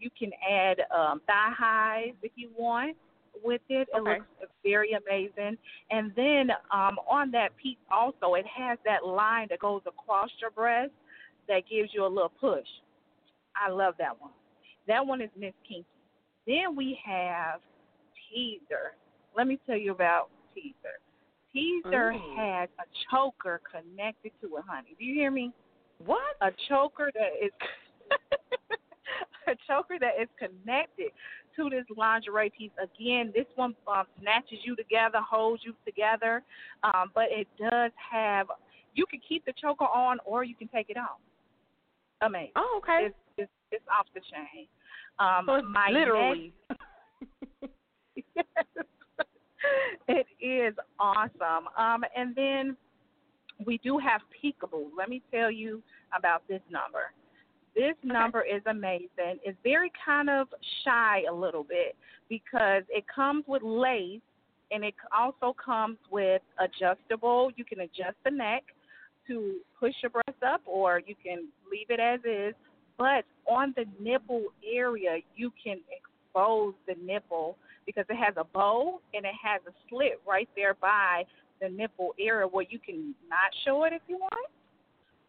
you 0.00 0.10
can 0.18 0.30
add 0.48 0.80
um 0.94 1.20
thigh 1.26 1.52
highs 1.56 2.14
if 2.22 2.32
you 2.34 2.50
want 2.56 2.96
with 3.44 3.62
it. 3.68 3.86
It 3.94 4.02
looks 4.02 4.52
very 4.64 4.92
amazing. 4.92 5.58
And 5.90 6.12
then 6.16 6.50
um 6.72 6.98
on 7.08 7.30
that 7.32 7.56
piece 7.56 7.78
also 7.90 8.34
it 8.34 8.46
has 8.46 8.78
that 8.84 9.06
line 9.06 9.46
that 9.50 9.60
goes 9.60 9.82
across 9.86 10.30
your 10.40 10.50
breast 10.50 10.92
that 11.46 11.62
gives 11.70 11.90
you 11.94 12.04
a 12.04 12.08
little 12.08 12.32
push. 12.40 12.66
I 13.56 13.70
love 13.70 13.94
that 13.98 14.20
one. 14.20 14.32
That 14.88 15.06
one 15.06 15.20
is 15.20 15.30
Miss 15.38 15.52
Kinky. 15.66 15.86
Then 16.48 16.74
we 16.74 16.98
have 17.04 17.60
Teaser. 18.32 18.96
Let 19.36 19.46
me 19.46 19.58
tell 19.66 19.76
you 19.76 19.92
about 19.92 20.30
Teaser. 20.54 20.96
Teaser 21.52 22.12
Ooh. 22.12 22.36
has 22.36 22.70
a 22.78 22.84
choker 23.10 23.60
connected 23.70 24.32
to 24.40 24.56
it, 24.56 24.64
honey. 24.66 24.96
Do 24.98 25.04
you 25.04 25.14
hear 25.14 25.30
me? 25.30 25.52
What? 26.04 26.36
A 26.40 26.50
choker 26.68 27.10
that 27.12 27.44
is 27.44 27.52
a 29.46 29.56
choker 29.66 29.98
that 30.00 30.20
is 30.20 30.28
connected 30.38 31.10
to 31.56 31.68
this 31.68 31.84
lingerie 31.94 32.50
piece. 32.56 32.70
Again, 32.82 33.30
this 33.34 33.46
one 33.56 33.74
um, 33.86 34.04
snatches 34.18 34.60
you 34.64 34.74
together, 34.74 35.18
holds 35.20 35.62
you 35.66 35.74
together, 35.84 36.42
um, 36.82 37.10
but 37.14 37.26
it 37.30 37.46
does 37.58 37.92
have. 38.10 38.46
You 38.94 39.04
can 39.04 39.20
keep 39.28 39.44
the 39.44 39.52
choker 39.60 39.84
on, 39.84 40.16
or 40.24 40.44
you 40.44 40.54
can 40.54 40.68
take 40.68 40.88
it 40.88 40.96
off. 40.96 41.20
Amazing. 42.22 42.52
Oh, 42.56 42.80
okay. 42.82 43.06
It's, 43.06 43.14
it's, 43.36 43.52
it's 43.70 43.84
off 43.96 44.06
the 44.14 44.20
chain. 44.20 44.66
Um, 45.18 45.46
my 45.72 45.90
literally. 45.90 46.52
next- 46.68 46.82
it 50.08 50.26
is 50.40 50.74
awesome. 50.98 51.68
Um, 51.76 52.04
and 52.16 52.34
then 52.34 52.76
we 53.64 53.78
do 53.78 53.98
have 53.98 54.20
Peekaboo. 54.42 54.86
Let 54.96 55.08
me 55.08 55.22
tell 55.32 55.50
you 55.50 55.82
about 56.16 56.46
this 56.48 56.60
number. 56.70 57.12
This 57.74 57.94
number 58.02 58.42
is 58.42 58.62
amazing. 58.66 59.38
It's 59.44 59.58
very 59.62 59.92
kind 60.04 60.28
of 60.28 60.48
shy 60.84 61.22
a 61.30 61.34
little 61.34 61.62
bit 61.62 61.96
because 62.28 62.82
it 62.88 63.04
comes 63.12 63.44
with 63.46 63.62
lace 63.62 64.20
and 64.70 64.84
it 64.84 64.94
also 65.16 65.54
comes 65.64 65.98
with 66.10 66.42
adjustable. 66.58 67.50
You 67.56 67.64
can 67.64 67.80
adjust 67.80 68.16
the 68.24 68.30
neck 68.30 68.64
to 69.28 69.56
push 69.78 69.94
your 70.02 70.10
breast 70.10 70.42
up 70.44 70.62
or 70.66 71.00
you 71.06 71.14
can 71.22 71.48
leave 71.70 71.90
it 71.90 72.00
as 72.00 72.20
is. 72.24 72.54
But 72.98 73.24
on 73.46 73.72
the 73.76 73.84
nipple 74.00 74.46
area, 74.68 75.18
you 75.36 75.52
can 75.62 75.78
expose 75.90 76.74
the 76.86 76.94
nipple 77.02 77.56
because 77.86 78.04
it 78.10 78.16
has 78.16 78.34
a 78.36 78.44
bow 78.44 79.00
and 79.14 79.24
it 79.24 79.34
has 79.42 79.60
a 79.66 79.72
slit 79.88 80.20
right 80.28 80.48
there 80.56 80.74
by 80.74 81.24
the 81.60 81.68
nipple 81.68 82.14
area 82.20 82.46
where 82.46 82.66
you 82.68 82.78
can 82.78 83.14
not 83.30 83.50
show 83.64 83.84
it 83.84 83.92
if 83.92 84.02
you 84.08 84.18
want, 84.18 84.50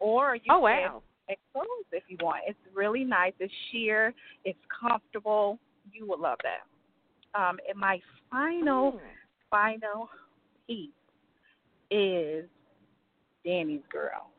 or 0.00 0.34
you 0.34 0.42
Oh 0.50 0.54
can 0.56 0.62
wow. 0.62 1.02
expose 1.28 1.66
if 1.92 2.02
you 2.08 2.16
want. 2.20 2.42
It's 2.46 2.58
really 2.74 3.04
nice. 3.04 3.32
It's 3.38 3.52
sheer. 3.70 4.12
It's 4.44 4.58
comfortable. 4.80 5.58
You 5.92 6.06
will 6.06 6.20
love 6.20 6.38
that. 6.42 7.40
Um, 7.40 7.58
and 7.68 7.78
my 7.78 8.00
final, 8.30 8.92
Mm. 8.92 9.00
final 9.50 10.10
piece 10.66 10.90
is 11.90 12.48
Danny's 13.44 13.86
girl. 13.90 14.30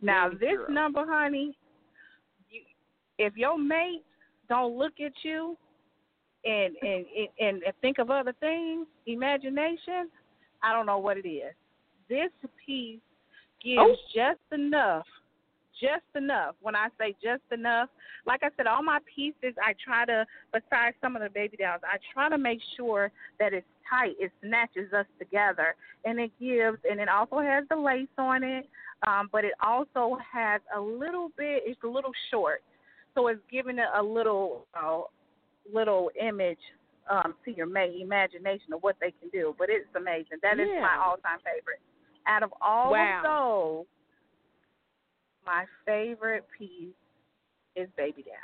Now 0.00 0.28
Danny's 0.28 0.40
this 0.40 0.56
Girl. 0.58 0.70
number, 0.70 1.06
honey, 1.06 1.56
if 3.18 3.36
your 3.36 3.58
mate 3.58 4.02
don't 4.48 4.76
look 4.76 4.94
at 5.04 5.12
you 5.22 5.56
and 6.44 6.74
and 6.82 7.04
and, 7.40 7.62
and 7.62 7.74
think 7.80 7.98
of 7.98 8.10
other 8.10 8.34
things, 8.40 8.86
imagination, 9.06 10.10
I 10.62 10.72
don't 10.72 10.86
know 10.86 10.98
what 10.98 11.16
it 11.16 11.28
is. 11.28 11.54
This 12.08 12.30
piece 12.64 13.00
gives 13.62 13.80
Oh. 13.80 13.96
just 14.14 14.40
enough, 14.52 15.06
just 15.80 16.04
enough. 16.14 16.54
When 16.60 16.76
I 16.76 16.88
say 16.98 17.14
just 17.22 17.42
enough, 17.50 17.88
like 18.26 18.42
I 18.42 18.50
said, 18.56 18.66
all 18.66 18.82
my 18.82 18.98
pieces, 19.14 19.54
I 19.62 19.74
try 19.82 20.04
to, 20.04 20.26
besides 20.52 20.96
some 21.00 21.16
of 21.16 21.22
the 21.22 21.30
baby 21.30 21.56
dolls, 21.56 21.80
I 21.84 21.96
try 22.12 22.28
to 22.28 22.38
make 22.38 22.60
sure 22.76 23.10
that 23.38 23.52
it's 23.52 23.66
tight. 23.88 24.16
It 24.18 24.32
snatches 24.42 24.92
us 24.92 25.06
together, 25.18 25.74
and 26.04 26.18
it 26.20 26.30
gives, 26.38 26.78
and 26.88 27.00
it 27.00 27.08
also 27.08 27.40
has 27.40 27.64
the 27.70 27.76
lace 27.76 28.08
on 28.18 28.42
it, 28.42 28.68
um, 29.06 29.28
but 29.32 29.44
it 29.44 29.54
also 29.62 30.18
has 30.30 30.60
a 30.76 30.80
little 30.80 31.30
bit. 31.36 31.62
It's 31.66 31.82
a 31.84 31.88
little 31.88 32.12
short, 32.30 32.62
so 33.14 33.28
it's 33.28 33.40
giving 33.50 33.78
it 33.78 33.88
a 33.96 34.02
little, 34.02 34.66
uh, 34.74 35.00
little 35.72 36.10
image 36.20 36.58
um, 37.10 37.34
to 37.44 37.52
your 37.54 37.66
imagination 37.66 38.72
of 38.72 38.82
what 38.82 38.96
they 39.00 39.12
can 39.20 39.28
do. 39.30 39.54
But 39.58 39.68
it's 39.70 39.86
amazing. 39.96 40.38
That 40.42 40.58
is 40.58 40.68
my 40.80 40.96
all-time 41.04 41.38
favorite. 41.38 41.80
Out 42.26 42.42
of 42.42 42.52
all 42.60 42.92
Wow. 42.92 43.18
of 43.18 43.84
those, 43.84 43.86
my 45.46 45.64
favorite 45.84 46.44
piece 46.58 46.94
is 47.76 47.88
Baby 47.96 48.22
Doll. 48.22 48.34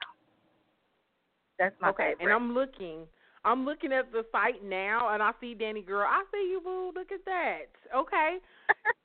That's 1.59 1.75
my 1.81 1.91
okay, 1.91 2.11
favorite. 2.13 2.25
and 2.25 2.33
I'm 2.33 2.55
looking. 2.55 3.07
I'm 3.45 3.65
looking 3.65 3.93
at 3.93 4.13
the 4.13 4.25
site 4.33 4.63
now, 4.65 5.13
and 5.15 5.23
I 5.23 5.33
see 5.41 5.55
Danny 5.55 5.83
Girl. 5.83 6.07
I 6.07 6.23
see 6.33 6.49
you, 6.51 6.61
boo. 6.63 6.93
Look 6.95 7.11
at 7.13 7.25
that. 7.25 7.67
Okay, 7.97 8.37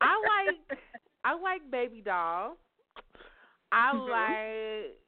I 0.01 0.13
like 0.25 0.77
I 1.23 1.39
like 1.39 1.69
Baby 1.71 2.01
Doll. 2.01 2.57
I 3.71 3.93
Mhm. 3.93 4.09
like 4.09 4.99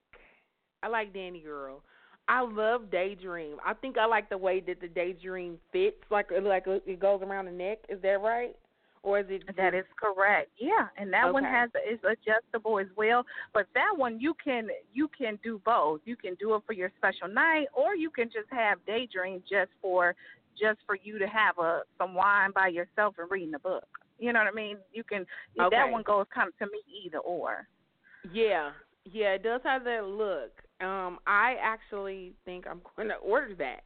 I 0.84 0.88
like 0.88 1.14
Danny 1.14 1.40
Girl. 1.40 1.82
I 2.28 2.42
love 2.42 2.92
Daydream. 2.92 3.58
I 3.66 3.74
think 3.74 3.98
I 3.98 4.06
like 4.06 4.30
the 4.30 4.38
way 4.38 4.62
that 4.68 4.82
the 4.82 4.88
Daydream 4.88 5.58
fits, 5.72 5.98
like 6.12 6.28
uh, 6.36 6.42
like 6.42 6.68
uh, 6.68 6.80
it 6.86 7.00
goes 7.00 7.22
around 7.22 7.46
the 7.46 7.52
neck. 7.52 7.80
Is 7.88 8.02
that 8.02 8.22
right? 8.22 8.56
Or 9.02 9.20
is 9.20 9.28
it? 9.30 9.44
That 9.56 9.74
is 9.74 9.86
correct. 9.98 10.50
Yeah, 10.60 10.88
and 10.98 11.14
that 11.14 11.32
one 11.32 11.46
has 11.46 11.70
is 11.90 12.00
adjustable 12.04 12.80
as 12.80 12.88
well. 12.98 13.26
But 13.54 13.68
that 13.76 13.94
one 13.96 14.20
you 14.20 14.34
can 14.44 14.68
you 14.94 15.10
can 15.18 15.40
do 15.42 15.62
both. 15.64 16.02
You 16.04 16.18
can 16.18 16.36
do 16.36 16.54
it 16.56 16.64
for 16.68 16.74
your 16.74 16.92
special 16.98 17.30
night, 17.30 17.68
or 17.74 17.96
you 17.96 18.10
can 18.10 18.26
just 18.26 18.52
have 18.52 18.80
daydream 18.86 19.42
just 19.50 19.72
for 19.82 20.14
just 20.60 20.80
for 20.86 20.98
you 21.02 21.20
to 21.20 21.28
have 21.28 21.58
a 21.60 21.84
some 21.98 22.14
wine 22.14 22.52
by 22.54 22.68
yourself 22.68 23.16
and 23.20 23.32
reading 23.32 23.54
a 23.54 23.60
book. 23.60 23.88
You 24.20 24.34
know 24.34 24.40
what 24.40 24.50
I 24.52 24.56
mean? 24.56 24.78
You 24.92 25.04
can 25.06 25.26
Okay. 25.58 25.78
that 25.78 25.90
one 25.90 26.04
goes 26.04 26.26
kind 26.34 26.50
of 26.50 26.58
to 26.58 26.66
me 26.66 26.82
either 27.06 27.20
or. 27.20 27.68
Yeah, 28.34 28.72
yeah, 29.06 29.36
it 29.36 29.44
does 29.44 29.62
have 29.64 29.86
that 29.86 30.06
look. 30.06 30.52
Um, 30.82 31.20
I 31.26 31.56
actually 31.62 32.34
think 32.46 32.66
I'm 32.70 32.82
going 32.96 33.10
to 33.10 33.16
order 33.16 33.56
that. 33.56 33.82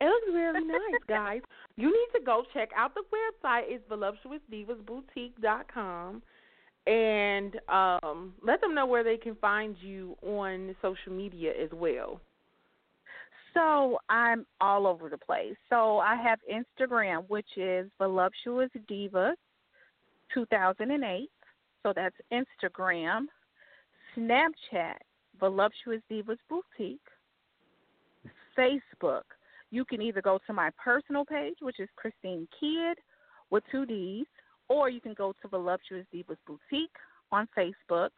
It 0.00 0.04
looks 0.04 0.26
very 0.32 0.64
nice, 0.64 0.78
guys. 1.08 1.40
You 1.76 1.86
need 1.86 2.08
to 2.18 2.24
go 2.24 2.44
check 2.52 2.70
out 2.76 2.92
the 2.94 3.02
website. 3.02 3.62
It's 3.66 3.82
voluptuousdivasboutique.com. 3.90 6.22
And 6.86 7.56
um, 7.68 8.34
let 8.44 8.60
them 8.60 8.74
know 8.74 8.86
where 8.86 9.02
they 9.02 9.16
can 9.16 9.34
find 9.36 9.74
you 9.80 10.14
on 10.22 10.76
social 10.80 11.12
media 11.12 11.52
as 11.60 11.70
well. 11.72 12.20
So 13.54 13.98
I'm 14.08 14.46
all 14.60 14.86
over 14.86 15.08
the 15.08 15.18
place. 15.18 15.56
So 15.70 15.98
I 15.98 16.14
have 16.14 16.38
Instagram, 16.48 17.28
which 17.28 17.48
is 17.56 17.90
voluptuous 17.98 18.70
divas 18.88 19.34
2008. 20.34 21.28
So 21.82 21.92
that's 21.94 22.14
Instagram, 22.32 23.26
Snapchat, 24.16 24.96
Voluptuous 25.40 26.00
Divas 26.10 26.38
Boutique, 26.48 27.00
Facebook. 28.56 29.22
You 29.70 29.84
can 29.84 30.00
either 30.00 30.22
go 30.22 30.38
to 30.46 30.52
my 30.52 30.70
personal 30.82 31.24
page, 31.24 31.56
which 31.60 31.80
is 31.80 31.88
Christine 31.96 32.46
Kidd 32.58 32.98
with 33.50 33.64
two 33.70 33.86
D's, 33.86 34.26
or 34.68 34.88
you 34.88 35.00
can 35.00 35.14
go 35.14 35.32
to 35.42 35.48
Voluptuous 35.48 36.06
Divas 36.14 36.38
Boutique 36.46 36.96
on 37.32 37.48
Facebook, 37.56 38.10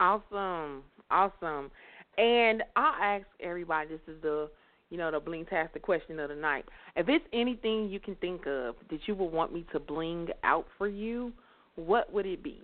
Awesome, 0.00 0.82
awesome. 1.10 1.70
And 2.18 2.62
I'll 2.76 3.02
ask 3.02 3.24
everybody. 3.40 3.88
This 3.88 4.00
is 4.08 4.20
the 4.22 4.50
you 4.94 5.00
know 5.00 5.10
the 5.10 5.18
bling 5.18 5.44
tastic 5.44 5.82
question 5.82 6.20
of 6.20 6.28
the 6.28 6.36
night. 6.36 6.64
If 6.94 7.08
it's 7.08 7.24
anything 7.32 7.88
you 7.88 7.98
can 7.98 8.14
think 8.16 8.46
of 8.46 8.76
that 8.90 9.00
you 9.06 9.16
would 9.16 9.32
want 9.32 9.52
me 9.52 9.66
to 9.72 9.80
bling 9.80 10.28
out 10.44 10.66
for 10.78 10.86
you, 10.86 11.32
what 11.74 12.12
would 12.12 12.26
it 12.26 12.44
be? 12.44 12.62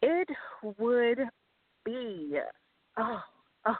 It 0.00 0.28
would 0.78 1.18
be 1.84 2.38
oh 2.96 3.20
oh 3.66 3.76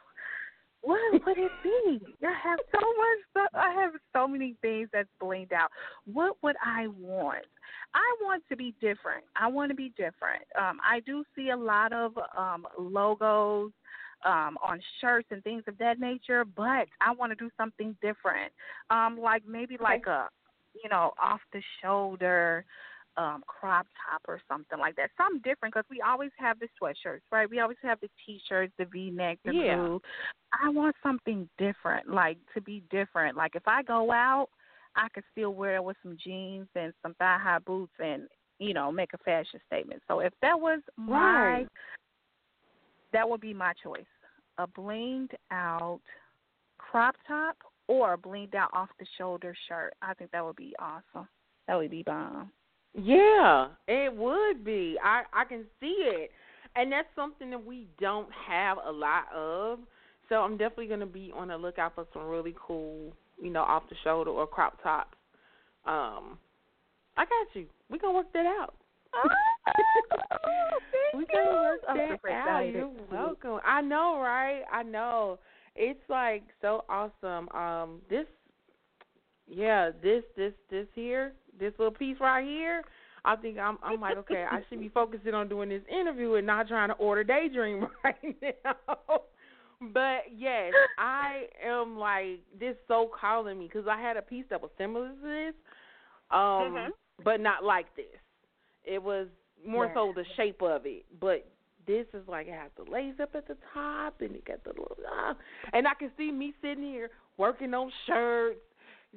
what 0.82 1.24
would 1.24 1.38
it 1.38 1.50
be? 1.62 1.98
I 2.22 2.34
have 2.42 2.58
so 2.70 2.78
much 2.78 3.18
stuff. 3.30 3.48
I 3.54 3.72
have 3.80 3.92
so 4.14 4.28
many 4.28 4.54
things 4.60 4.90
that's 4.92 5.08
blinged 5.18 5.52
out. 5.52 5.70
What 6.04 6.36
would 6.42 6.56
I 6.62 6.88
want? 6.88 7.46
I 7.94 8.16
want 8.20 8.42
to 8.50 8.56
be 8.56 8.74
different. 8.82 9.24
I 9.34 9.48
want 9.48 9.70
to 9.70 9.74
be 9.74 9.94
different. 9.96 10.42
Um, 10.58 10.78
I 10.86 11.00
do 11.06 11.24
see 11.34 11.50
a 11.50 11.56
lot 11.56 11.94
of 11.94 12.12
um, 12.36 12.66
logos 12.78 13.72
um, 14.24 14.58
on 14.62 14.80
shirts 15.00 15.28
and 15.30 15.42
things 15.42 15.64
of 15.66 15.78
that 15.78 15.98
nature, 15.98 16.44
but 16.44 16.86
I 17.00 17.12
want 17.16 17.32
to 17.32 17.36
do 17.36 17.50
something 17.56 17.96
different. 18.02 18.52
Um, 18.90 19.18
like 19.20 19.42
maybe 19.46 19.76
like 19.80 20.06
a, 20.06 20.28
you 20.74 20.88
know, 20.90 21.12
off 21.20 21.40
the 21.52 21.62
shoulder 21.82 22.64
um 23.16 23.42
crop 23.46 23.86
top 24.08 24.22
or 24.28 24.40
something 24.48 24.78
like 24.78 24.96
that. 24.96 25.10
Something 25.16 25.40
different 25.42 25.74
because 25.74 25.88
we 25.90 26.00
always 26.00 26.30
have 26.38 26.58
the 26.60 26.68
sweatshirts, 26.80 27.22
right? 27.32 27.50
We 27.50 27.58
always 27.58 27.76
have 27.82 27.98
the 28.00 28.08
t-shirts, 28.24 28.72
the 28.78 28.84
V-neck, 28.84 29.38
the 29.44 29.52
yeah. 29.52 29.76
blue. 29.76 30.00
I 30.52 30.68
want 30.68 30.94
something 31.02 31.48
different, 31.58 32.08
like 32.08 32.38
to 32.54 32.60
be 32.60 32.84
different. 32.90 33.36
Like 33.36 33.56
if 33.56 33.66
I 33.66 33.82
go 33.82 34.12
out, 34.12 34.48
I 34.96 35.08
could 35.12 35.24
still 35.32 35.54
wear 35.54 35.76
it 35.76 35.84
with 35.84 35.96
some 36.02 36.16
jeans 36.22 36.68
and 36.74 36.92
some 37.02 37.14
thigh-high 37.14 37.58
boots 37.66 37.92
and 37.98 38.28
you 38.58 38.74
know 38.74 38.92
make 38.92 39.12
a 39.12 39.18
fashion 39.18 39.60
statement. 39.66 40.02
So 40.06 40.20
if 40.20 40.32
that 40.42 40.58
was 40.58 40.80
my, 40.96 41.42
right. 41.42 41.68
That 43.12 43.28
would 43.28 43.40
be 43.40 43.54
my 43.54 43.72
choice: 43.82 44.04
a 44.58 44.66
blinged 44.66 45.34
out 45.50 46.00
crop 46.78 47.16
top 47.26 47.56
or 47.88 48.14
a 48.14 48.18
blinged 48.18 48.54
out 48.54 48.70
off 48.72 48.88
the 48.98 49.06
shoulder 49.18 49.54
shirt. 49.68 49.94
I 50.02 50.14
think 50.14 50.30
that 50.32 50.44
would 50.44 50.56
be 50.56 50.74
awesome. 50.78 51.28
That 51.66 51.76
would 51.76 51.90
be 51.90 52.02
bomb. 52.02 52.50
Yeah, 52.94 53.68
it 53.86 54.14
would 54.14 54.64
be. 54.64 54.96
I 55.02 55.22
I 55.32 55.44
can 55.44 55.64
see 55.78 55.96
it, 55.98 56.30
and 56.76 56.90
that's 56.90 57.08
something 57.14 57.50
that 57.50 57.64
we 57.64 57.86
don't 58.00 58.28
have 58.48 58.78
a 58.84 58.90
lot 58.90 59.24
of. 59.34 59.80
So 60.28 60.36
I'm 60.36 60.56
definitely 60.56 60.86
going 60.86 61.00
to 61.00 61.06
be 61.06 61.32
on 61.34 61.48
the 61.48 61.56
lookout 61.56 61.96
for 61.96 62.06
some 62.12 62.26
really 62.26 62.54
cool, 62.56 63.12
you 63.42 63.50
know, 63.50 63.62
off 63.62 63.82
the 63.88 63.96
shoulder 64.04 64.30
or 64.30 64.46
crop 64.46 64.80
tops. 64.82 65.16
Um, 65.84 66.38
I 67.16 67.24
got 67.24 67.54
you. 67.54 67.66
We're 67.90 67.98
gonna 67.98 68.14
work 68.14 68.32
that 68.32 68.46
out. 68.46 68.74
We 71.14 71.20
you. 71.20 71.26
gonna 71.32 71.50
work 71.50 71.80
I'm 71.88 72.00
out. 72.32 72.60
You're 72.62 72.90
welcome. 73.10 73.60
I 73.64 73.80
know, 73.80 74.20
right? 74.20 74.62
I 74.72 74.82
know. 74.82 75.38
It's 75.76 76.00
like 76.08 76.42
so 76.60 76.84
awesome. 76.88 77.48
Um, 77.50 78.00
this, 78.08 78.26
yeah, 79.48 79.90
this, 80.02 80.22
this, 80.36 80.52
this 80.70 80.86
here, 80.94 81.32
this 81.58 81.72
little 81.78 81.94
piece 81.94 82.16
right 82.20 82.44
here. 82.44 82.82
I 83.24 83.36
think 83.36 83.58
I'm. 83.58 83.78
I'm 83.82 84.00
like, 84.00 84.16
okay, 84.18 84.46
I 84.50 84.60
should 84.68 84.80
be 84.80 84.88
focusing 84.88 85.34
on 85.34 85.48
doing 85.48 85.68
this 85.68 85.82
interview 85.90 86.34
and 86.34 86.46
not 86.46 86.68
trying 86.68 86.88
to 86.88 86.94
order 86.94 87.22
daydream 87.22 87.86
right 88.04 88.16
now. 88.42 89.20
But 89.92 90.24
yes, 90.36 90.72
I 90.98 91.44
am 91.64 91.98
like 91.98 92.40
this 92.58 92.76
so 92.88 93.10
calling 93.18 93.58
me 93.58 93.66
because 93.66 93.86
I 93.88 94.00
had 94.00 94.16
a 94.16 94.22
piece 94.22 94.44
that 94.50 94.60
was 94.60 94.70
similar 94.78 95.08
to 95.08 95.14
this, 95.22 95.54
um, 96.30 96.38
Mhm. 96.38 96.88
but 97.24 97.40
not 97.40 97.64
like 97.64 97.94
this. 97.96 98.04
It 98.90 99.02
was 99.02 99.28
more 99.64 99.86
Yes. 99.86 99.94
so 99.94 100.12
the 100.14 100.24
shape 100.36 100.62
of 100.62 100.86
it, 100.86 101.04
but 101.20 101.46
this 101.86 102.06
is 102.14 102.26
like 102.28 102.46
it 102.48 102.54
has 102.54 102.70
the 102.76 102.90
lace 102.90 103.14
up 103.20 103.34
at 103.34 103.46
the 103.46 103.56
top 103.72 104.20
and 104.20 104.34
it 104.34 104.44
got 104.44 104.62
the 104.64 104.70
little, 104.70 104.96
uh, 105.10 105.34
and 105.72 105.86
I 105.86 105.94
can 105.94 106.10
see 106.16 106.30
me 106.30 106.52
sitting 106.60 106.84
here 106.84 107.10
working 107.36 107.72
on 107.74 107.90
shirts, 108.06 108.60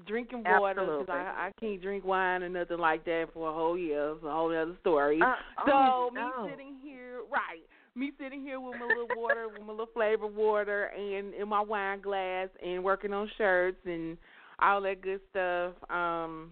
drinking 0.05 0.43
water 0.43 0.81
because 0.81 1.09
I 1.09 1.47
I 1.47 1.51
can't 1.59 1.81
drink 1.81 2.03
wine 2.05 2.43
or 2.43 2.49
nothing 2.49 2.79
like 2.79 3.03
that 3.05 3.27
for 3.33 3.49
a 3.49 3.53
whole 3.53 3.77
year. 3.77 4.11
It's 4.11 4.23
a 4.23 4.31
whole 4.31 4.55
other 4.55 4.75
story. 4.81 5.19
Uh, 5.21 5.35
So 5.65 5.71
oh, 5.73 6.09
me 6.13 6.21
no. 6.21 6.47
sitting 6.49 6.75
here, 6.81 7.19
right? 7.31 7.63
Me 7.95 8.11
sitting 8.19 8.41
here 8.41 8.59
with 8.59 8.79
my 8.79 8.87
little 8.87 9.07
water, 9.15 9.47
with 9.49 9.61
my 9.61 9.71
little 9.71 9.85
flavored 9.93 10.35
water, 10.35 10.85
and 10.97 11.33
in 11.35 11.47
my 11.47 11.61
wine 11.61 12.01
glass, 12.01 12.49
and 12.65 12.83
working 12.83 13.13
on 13.13 13.29
shirts 13.37 13.77
and 13.85 14.17
all 14.59 14.81
that 14.81 15.01
good 15.01 15.21
stuff. 15.29 15.73
Um, 15.91 16.51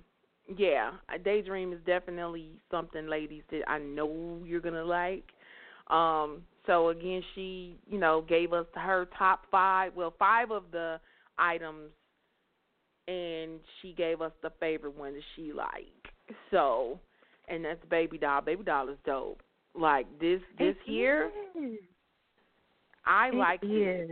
yeah, 0.58 0.92
a 1.14 1.18
daydream 1.18 1.74
is 1.74 1.80
definitely 1.86 2.50
something, 2.70 3.08
ladies, 3.08 3.44
that 3.52 3.62
I 3.70 3.80
know 3.80 4.42
you're 4.46 4.62
gonna 4.62 4.84
like. 4.84 5.26
Um, 5.88 6.44
so 6.66 6.90
again, 6.90 7.22
she, 7.36 7.78
you 7.90 7.98
know, 8.00 8.24
gave 8.28 8.54
us 8.54 8.66
her 8.76 9.08
top 9.18 9.42
five, 9.52 9.94
well, 9.96 10.14
five 10.18 10.52
of 10.52 10.64
the 10.72 11.00
items, 11.38 11.92
and 13.08 13.60
she 13.82 13.94
gave 13.94 14.22
us 14.22 14.32
the 14.42 14.52
favorite 14.60 14.98
one 14.98 15.14
that 15.14 15.24
she 15.36 15.52
liked. 15.54 16.08
So, 16.50 17.00
and 17.48 17.66
that's 17.66 17.84
baby 17.90 18.18
doll. 18.18 18.42
Baby 18.42 18.64
doll 18.64 18.90
is 18.90 18.98
dope. 19.06 19.42
Like 19.74 20.06
this, 20.20 20.42
this 20.60 20.76
It 20.76 20.78
here, 20.86 21.32
is. 21.56 21.80
I 23.06 23.30
It 23.30 23.36
like 23.36 23.62
this. 23.62 23.70
is. 23.70 24.10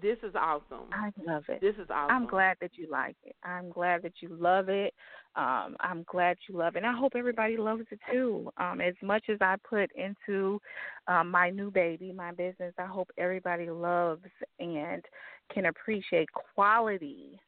This 0.00 0.18
is 0.22 0.34
awesome. 0.34 0.88
I 0.92 1.12
love 1.24 1.44
it. 1.48 1.60
This 1.60 1.76
is 1.76 1.88
awesome. 1.88 2.16
I'm 2.16 2.26
glad 2.26 2.56
that 2.60 2.72
you 2.74 2.88
like 2.90 3.16
it. 3.22 3.36
I'm 3.44 3.70
glad 3.70 4.02
that 4.02 4.14
you 4.20 4.28
love 4.28 4.68
it. 4.68 4.92
Um, 5.36 5.76
I'm 5.80 6.04
glad 6.10 6.36
you 6.48 6.56
love 6.58 6.74
it. 6.74 6.78
And 6.78 6.86
I 6.86 6.98
hope 6.98 7.12
everybody 7.14 7.56
loves 7.56 7.84
it 7.90 8.00
too. 8.10 8.50
Um, 8.56 8.80
as 8.80 8.94
much 9.02 9.24
as 9.28 9.38
I 9.40 9.54
put 9.68 9.90
into 9.94 10.60
um, 11.06 11.30
my 11.30 11.50
new 11.50 11.70
baby, 11.70 12.12
my 12.12 12.32
business, 12.32 12.74
I 12.76 12.86
hope 12.86 13.08
everybody 13.18 13.70
loves 13.70 14.24
and 14.58 15.04
can 15.52 15.66
appreciate 15.66 16.28
quality, 16.54 17.38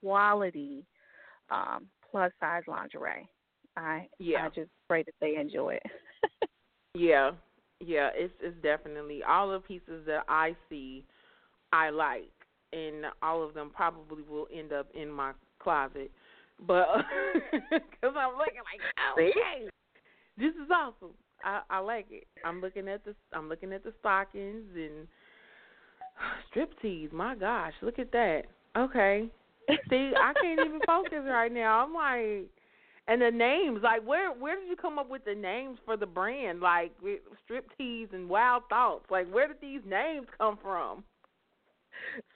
quality 0.00 0.86
um, 1.50 1.86
plus 2.10 2.32
size 2.40 2.62
lingerie. 2.66 3.28
I 3.76 4.08
Yeah. 4.18 4.46
I 4.46 4.48
just 4.48 4.70
pray 4.88 5.02
that 5.02 5.14
they 5.20 5.36
enjoy 5.36 5.74
it. 5.74 5.82
Yeah, 6.96 7.32
yeah, 7.80 8.10
it's 8.14 8.32
it's 8.40 8.56
definitely 8.62 9.22
all 9.24 9.50
the 9.50 9.58
pieces 9.58 10.06
that 10.06 10.22
I 10.28 10.54
see, 10.68 11.04
I 11.74 11.90
like, 11.90 12.30
and 12.72 13.06
all 13.20 13.42
of 13.42 13.52
them 13.52 13.72
probably 13.74 14.22
will 14.22 14.46
end 14.56 14.72
up 14.72 14.86
in 14.94 15.10
my 15.10 15.32
closet, 15.58 16.08
but 16.64 16.86
because 17.52 18.14
I'm 18.16 18.38
looking 18.38 18.62
like, 18.62 18.80
See? 19.18 19.32
okay, 19.36 19.68
this 20.38 20.54
is 20.54 20.70
awesome. 20.72 21.14
I 21.42 21.62
I 21.68 21.78
like 21.80 22.06
it. 22.10 22.28
I'm 22.44 22.60
looking 22.60 22.88
at 22.88 23.04
the 23.04 23.16
I'm 23.32 23.48
looking 23.48 23.72
at 23.72 23.82
the 23.82 23.92
stockings 23.98 24.62
and 24.76 25.08
striptease. 26.54 27.12
My 27.12 27.34
gosh, 27.34 27.72
look 27.82 27.98
at 27.98 28.12
that. 28.12 28.42
Okay, 28.76 29.26
see, 29.90 30.12
I 30.16 30.32
can't 30.40 30.60
even 30.64 30.80
focus 30.86 31.24
right 31.26 31.52
now. 31.52 31.84
I'm 31.84 31.92
like. 31.92 32.50
And 33.06 33.20
the 33.20 33.30
names, 33.30 33.80
like 33.82 34.02
where 34.06 34.32
where 34.32 34.58
did 34.58 34.66
you 34.66 34.76
come 34.76 34.98
up 34.98 35.10
with 35.10 35.26
the 35.26 35.34
names 35.34 35.78
for 35.84 35.94
the 35.94 36.06
brand? 36.06 36.60
Like 36.60 36.92
with 37.02 37.20
striptease 37.46 38.14
and 38.14 38.30
wild 38.30 38.62
thoughts. 38.70 39.04
Like 39.10 39.30
where 39.30 39.46
did 39.46 39.58
these 39.60 39.82
names 39.86 40.26
come 40.38 40.56
from? 40.62 41.04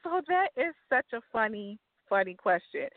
So 0.02 0.20
that 0.28 0.48
is 0.56 0.74
such 0.88 1.06
a 1.14 1.20
funny, 1.32 1.78
funny 2.08 2.34
question. 2.34 2.88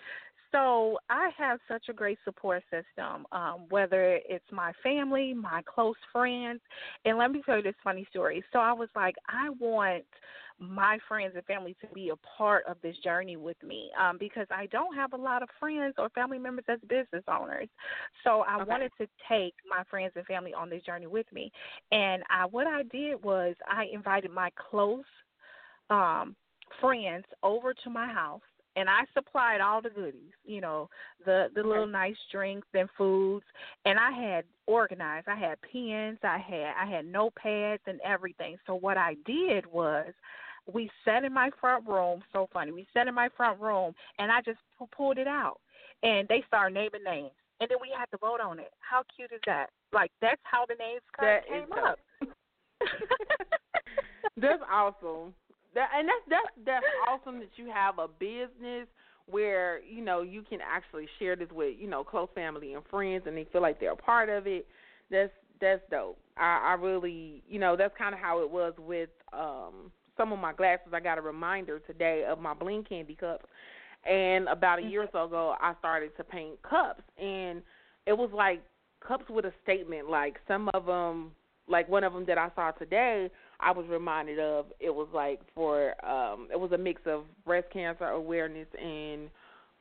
So 0.51 0.97
I 1.09 1.29
have 1.37 1.59
such 1.67 1.85
a 1.89 1.93
great 1.93 2.19
support 2.25 2.63
system, 2.63 3.25
um, 3.31 3.67
whether 3.69 4.19
it's 4.27 4.45
my 4.51 4.73
family, 4.83 5.33
my 5.33 5.61
close 5.65 5.95
friends. 6.11 6.59
And 7.05 7.17
let 7.17 7.31
me 7.31 7.41
tell 7.45 7.57
you 7.57 7.63
this 7.63 7.75
funny 7.83 8.05
story. 8.09 8.43
So 8.51 8.59
I 8.59 8.73
was 8.73 8.89
like, 8.95 9.15
I 9.29 9.49
want 9.59 10.03
my 10.59 10.99
friends 11.07 11.33
and 11.35 11.45
family 11.45 11.75
to 11.81 11.87
be 11.93 12.09
a 12.09 12.15
part 12.37 12.65
of 12.67 12.77
this 12.83 12.95
journey 13.03 13.37
with 13.37 13.57
me 13.63 13.91
um, 13.99 14.17
because 14.19 14.47
I 14.51 14.67
don't 14.67 14.95
have 14.95 15.13
a 15.13 15.17
lot 15.17 15.41
of 15.41 15.49
friends 15.59 15.95
or 15.97 16.09
family 16.09 16.37
members 16.37 16.65
as 16.67 16.79
business 16.81 17.23
owners. 17.27 17.69
So 18.23 18.41
I 18.47 18.57
Okay. 18.59 18.65
wanted 18.69 18.91
to 18.99 19.07
take 19.29 19.53
my 19.69 19.83
friends 19.89 20.13
and 20.15 20.25
family 20.25 20.53
on 20.53 20.69
this 20.69 20.83
journey 20.83 21.07
with 21.07 21.31
me. 21.31 21.51
And 21.91 22.23
I, 22.29 22.45
what 22.45 22.67
I 22.67 22.83
did 22.83 23.23
was 23.23 23.55
I 23.67 23.85
invited 23.91 24.31
my 24.31 24.49
close 24.69 25.05
um, 25.89 26.35
friends 26.79 27.25
over 27.43 27.73
to 27.73 27.89
my 27.89 28.07
house 28.07 28.41
and 28.75 28.89
I 28.89 29.01
supplied 29.13 29.61
all 29.61 29.81
the 29.81 29.89
goodies, 29.89 30.33
you 30.45 30.61
know, 30.61 30.89
the 31.25 31.49
the 31.53 31.63
little 31.63 31.87
nice 31.87 32.15
drinks 32.31 32.67
and 32.73 32.89
foods, 32.97 33.45
and 33.85 33.99
I 33.99 34.11
had 34.11 34.45
organized. 34.67 35.27
I 35.27 35.35
had 35.35 35.57
pens, 35.61 36.19
I 36.23 36.37
had 36.37 36.73
I 36.79 36.89
had 36.89 37.05
notepads 37.05 37.79
and 37.87 37.99
everything. 38.01 38.57
So 38.65 38.75
what 38.75 38.97
I 38.97 39.15
did 39.25 39.65
was 39.65 40.07
we 40.71 40.89
sat 41.03 41.23
in 41.23 41.33
my 41.33 41.49
front 41.59 41.87
room. 41.87 42.21
So 42.31 42.47
funny. 42.53 42.71
We 42.71 42.87
sat 42.93 43.07
in 43.07 43.15
my 43.15 43.29
front 43.35 43.59
room, 43.59 43.93
and 44.19 44.31
I 44.31 44.41
just 44.41 44.59
pulled 44.95 45.17
it 45.17 45.27
out, 45.27 45.59
and 46.03 46.27
they 46.27 46.43
started 46.47 46.73
naming 46.73 47.03
names, 47.03 47.31
and 47.59 47.69
then 47.69 47.77
we 47.81 47.89
had 47.97 48.05
to 48.11 48.17
vote 48.17 48.39
on 48.39 48.59
it. 48.59 48.71
How 48.79 49.03
cute 49.15 49.31
is 49.33 49.41
that? 49.47 49.69
Like 49.91 50.11
that's 50.21 50.41
how 50.43 50.65
the 50.65 50.75
names 50.75 51.01
that 51.19 51.47
came 51.47 51.73
up. 51.73 51.99
that's 54.37 54.63
awesome. 54.71 55.33
That 55.73 55.89
and 55.97 56.07
that's 56.07 56.29
that's 56.29 56.65
that's 56.65 56.85
awesome 57.07 57.39
that 57.39 57.49
you 57.55 57.71
have 57.73 57.97
a 57.97 58.07
business 58.07 58.87
where 59.29 59.79
you 59.83 60.03
know 60.03 60.21
you 60.21 60.41
can 60.41 60.59
actually 60.61 61.07
share 61.19 61.35
this 61.35 61.49
with 61.51 61.75
you 61.79 61.89
know 61.89 62.03
close 62.03 62.29
family 62.35 62.73
and 62.73 62.83
friends, 62.89 63.23
and 63.25 63.37
they 63.37 63.47
feel 63.51 63.61
like 63.61 63.79
they're 63.79 63.93
a 63.93 63.95
part 63.95 64.29
of 64.29 64.47
it. 64.47 64.67
That's 65.09 65.31
that's 65.61 65.81
dope. 65.89 66.17
I, 66.37 66.71
I 66.71 66.73
really, 66.73 67.43
you 67.47 67.59
know, 67.59 67.75
that's 67.77 67.95
kind 67.97 68.13
of 68.13 68.19
how 68.19 68.41
it 68.41 68.49
was 68.49 68.73
with 68.77 69.09
um 69.31 69.91
some 70.17 70.33
of 70.33 70.39
my 70.39 70.53
glasses. 70.53 70.87
I 70.93 70.99
got 70.99 71.17
a 71.17 71.21
reminder 71.21 71.79
today 71.79 72.25
of 72.29 72.39
my 72.39 72.53
bling 72.53 72.83
candy 72.83 73.15
cups, 73.15 73.45
and 74.05 74.47
about 74.49 74.79
a 74.79 74.83
year 74.83 75.03
or 75.03 75.09
so 75.11 75.25
ago, 75.25 75.55
I 75.61 75.73
started 75.79 76.15
to 76.17 76.23
paint 76.23 76.61
cups, 76.63 77.03
and 77.17 77.61
it 78.05 78.13
was 78.13 78.29
like 78.33 78.61
cups 79.05 79.25
with 79.29 79.45
a 79.45 79.53
statement. 79.63 80.09
Like 80.09 80.37
some 80.47 80.69
of 80.73 80.85
them, 80.85 81.31
like 81.67 81.87
one 81.87 82.03
of 82.03 82.11
them 82.13 82.25
that 82.25 82.37
I 82.37 82.49
saw 82.55 82.71
today, 82.71 83.29
I 83.61 83.71
was 83.71 83.85
reminded 83.89 84.39
of. 84.39 84.65
It 84.79 84.89
was 84.89 85.07
like 85.13 85.39
for, 85.53 85.93
um 86.05 86.47
it 86.51 86.59
was 86.59 86.71
a 86.71 86.77
mix 86.77 87.01
of 87.05 87.23
breast 87.45 87.67
cancer 87.71 88.05
awareness 88.05 88.67
and 88.81 89.29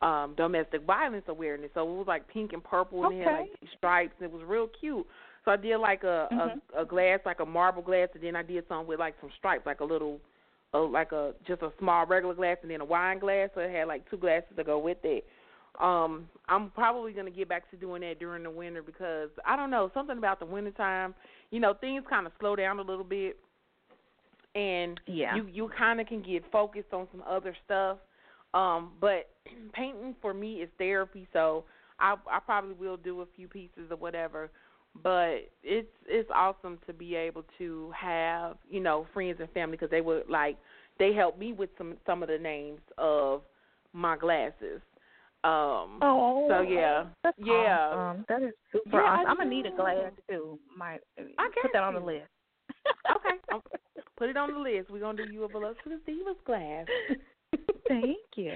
um 0.03 0.35
domestic 0.37 0.83
violence 0.87 1.25
awareness. 1.29 1.71
So 1.75 1.83
it 1.83 1.97
was 1.97 2.07
like 2.07 2.29
pink 2.29 2.53
and 2.53 2.63
purple, 2.63 3.05
and 3.05 3.15
okay. 3.15 3.23
it 3.23 3.25
had 3.25 3.41
like 3.41 3.51
stripes. 3.77 4.13
And 4.21 4.31
it 4.31 4.33
was 4.33 4.43
real 4.47 4.69
cute. 4.81 5.07
So 5.45 5.51
I 5.53 5.57
did 5.57 5.79
like 5.79 6.03
a, 6.03 6.29
mm-hmm. 6.33 6.79
a 6.79 6.83
a 6.83 6.85
glass, 6.85 7.21
like 7.25 7.41
a 7.41 7.47
marble 7.47 7.83
glass, 7.83 8.09
and 8.15 8.23
then 8.23 8.37
I 8.37 8.43
did 8.43 8.65
something 8.69 8.87
with 8.87 8.99
like 8.99 9.15
some 9.21 9.31
stripes, 9.39 9.65
like 9.65 9.81
a 9.81 9.85
little, 9.85 10.21
a, 10.75 10.79
like 10.79 11.13
a 11.13 11.33
just 11.47 11.63
a 11.63 11.73
small 11.79 12.05
regular 12.07 12.35
glass, 12.35 12.59
and 12.63 12.71
then 12.71 12.83
a 12.83 12.85
wine 12.85 13.19
glass. 13.19 13.49
So 13.55 13.61
it 13.63 13.71
had 13.71 13.89
like 13.89 14.09
two 14.11 14.19
glasses 14.19 14.51
to 14.57 14.65
go 14.65 14.79
with 14.79 14.99
it. 15.03 15.25
Um, 15.81 16.29
I'm 16.49 16.71
probably 16.71 17.13
gonna 17.13 17.31
get 17.31 17.49
back 17.49 17.71
to 17.71 17.77
doing 17.77 18.03
that 18.03 18.19
during 18.19 18.43
the 18.43 18.51
winter 18.51 18.83
because 18.83 19.31
I 19.47 19.57
don't 19.57 19.71
know 19.71 19.91
something 19.95 20.19
about 20.19 20.41
the 20.41 20.47
winter 20.47 20.73
time. 20.73 21.15
You 21.51 21.61
know, 21.61 21.73
things 21.73 22.05
kind 22.11 22.27
of 22.27 22.33
slow 22.39 22.55
down 22.55 22.79
a 22.79 22.83
little 22.83 23.05
bit, 23.05 23.39
and 24.55 25.01
yeah. 25.07 25.37
you 25.37 25.47
you 25.47 25.71
kind 25.77 26.01
of 26.01 26.07
can 26.07 26.23
get 26.23 26.43
focused 26.51 26.93
on 26.93 27.07
some 27.13 27.23
other 27.29 27.57
stuff. 27.65 27.99
Um, 28.53 28.93
but 29.01 29.31
painting 29.73 30.15
for 30.21 30.35
me 30.35 30.57
is 30.57 30.69
therapy, 30.79 31.29
so 31.33 31.65
I 31.99 32.17
I 32.31 32.41
probably 32.41 32.75
will 32.75 32.97
do 32.97 33.21
a 33.23 33.27
few 33.37 33.49
pieces 33.49 33.91
or 33.91 33.97
whatever 33.97 34.51
but 35.03 35.49
it's 35.63 35.89
it's 36.07 36.31
awesome 36.35 36.79
to 36.87 36.93
be 36.93 37.15
able 37.15 37.45
to 37.59 37.93
have 37.97 38.57
you 38.69 38.81
know 38.81 39.07
friends 39.13 39.39
and 39.41 39.51
family 39.51 39.77
because 39.77 39.91
they 39.91 40.01
would 40.01 40.29
like 40.29 40.57
they 40.99 41.13
helped 41.13 41.39
me 41.39 41.53
with 41.53 41.71
some 41.79 41.97
some 42.07 42.23
of 42.23 42.29
the 42.29 42.39
names 42.39 42.81
of 42.99 43.43
my 43.93 44.17
glasses. 44.17 44.81
Um 45.43 45.99
oh, 46.03 46.47
so 46.51 46.61
yeah, 46.61 47.07
that's 47.23 47.39
yeah, 47.39 47.91
awesome. 47.93 48.25
that 48.29 48.43
is 48.43 48.53
super 48.73 49.01
yeah, 49.01 49.09
awesome. 49.09 49.31
I'm 49.31 49.37
gonna 49.39 49.51
need 49.51 49.67
a 49.67 49.75
glass 49.75 50.13
too. 50.29 50.59
My 50.77 50.99
I 51.39 51.49
put 51.63 51.73
that 51.73 51.83
on 51.83 51.95
the 51.95 52.01
list. 52.01 52.27
okay, 53.11 53.37
I'll 53.51 53.63
put 54.21 54.29
it 54.29 54.37
on 54.37 54.53
the 54.53 54.61
list. 54.61 54.91
We're 54.91 55.01
gonna 55.01 55.27
do 55.27 55.33
you 55.33 55.45
a 55.45 55.49
Voluptuous 55.49 55.99
Divas 56.07 56.45
glass. 56.45 56.87
Thank 57.89 58.19
you. 58.37 58.53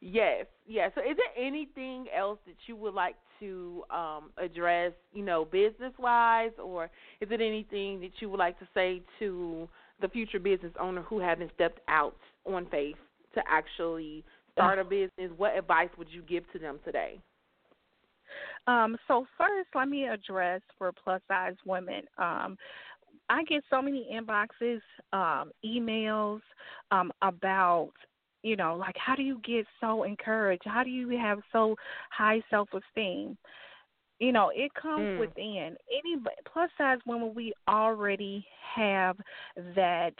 Yes, 0.00 0.46
yes. 0.64 0.92
So, 0.94 1.00
is 1.00 1.16
there 1.16 1.46
anything 1.46 2.06
else 2.16 2.38
that 2.46 2.54
you 2.66 2.76
would 2.76 2.94
like 2.94 3.16
to 3.40 3.82
um, 3.90 4.30
address, 4.38 4.92
you 5.12 5.24
know, 5.24 5.44
business 5.44 5.92
wise, 5.98 6.52
or 6.62 6.84
is 7.20 7.28
it 7.32 7.40
anything 7.40 8.00
that 8.00 8.12
you 8.20 8.30
would 8.30 8.38
like 8.38 8.58
to 8.60 8.68
say 8.72 9.02
to 9.18 9.68
the 10.00 10.08
future 10.08 10.38
business 10.38 10.72
owner 10.80 11.02
who 11.02 11.18
hasn't 11.18 11.50
stepped 11.56 11.80
out 11.88 12.16
on 12.44 12.66
faith 12.70 12.96
to 13.34 13.42
actually 13.50 14.22
start 14.52 14.78
a 14.78 14.84
business? 14.84 15.32
What 15.36 15.58
advice 15.58 15.90
would 15.98 16.08
you 16.10 16.22
give 16.22 16.50
to 16.52 16.60
them 16.60 16.78
today? 16.84 17.18
Um, 18.68 18.96
so 19.08 19.26
first, 19.36 19.68
let 19.74 19.88
me 19.88 20.06
address 20.06 20.60
for 20.78 20.92
plus 20.92 21.20
size 21.28 21.54
women. 21.64 22.02
Um, 22.18 22.56
I 23.28 23.42
get 23.44 23.62
so 23.68 23.82
many 23.82 24.08
inboxes, 24.12 24.80
um, 25.12 25.50
emails 25.64 26.40
um, 26.90 27.12
about 27.22 27.92
you 28.42 28.54
know, 28.54 28.76
like 28.76 28.94
how 28.96 29.16
do 29.16 29.22
you 29.22 29.40
get 29.44 29.66
so 29.80 30.04
encouraged? 30.04 30.62
How 30.64 30.84
do 30.84 30.90
you 30.90 31.08
have 31.18 31.40
so 31.52 31.74
high 32.10 32.40
self 32.48 32.68
esteem? 32.72 33.36
You 34.20 34.32
know, 34.32 34.50
it 34.54 34.72
comes 34.80 35.02
mm. 35.02 35.20
within. 35.20 35.76
Any 35.90 36.22
plus 36.52 36.70
size 36.78 36.98
women, 37.06 37.34
we 37.34 37.52
already 37.68 38.46
have 38.74 39.16
that 39.74 40.12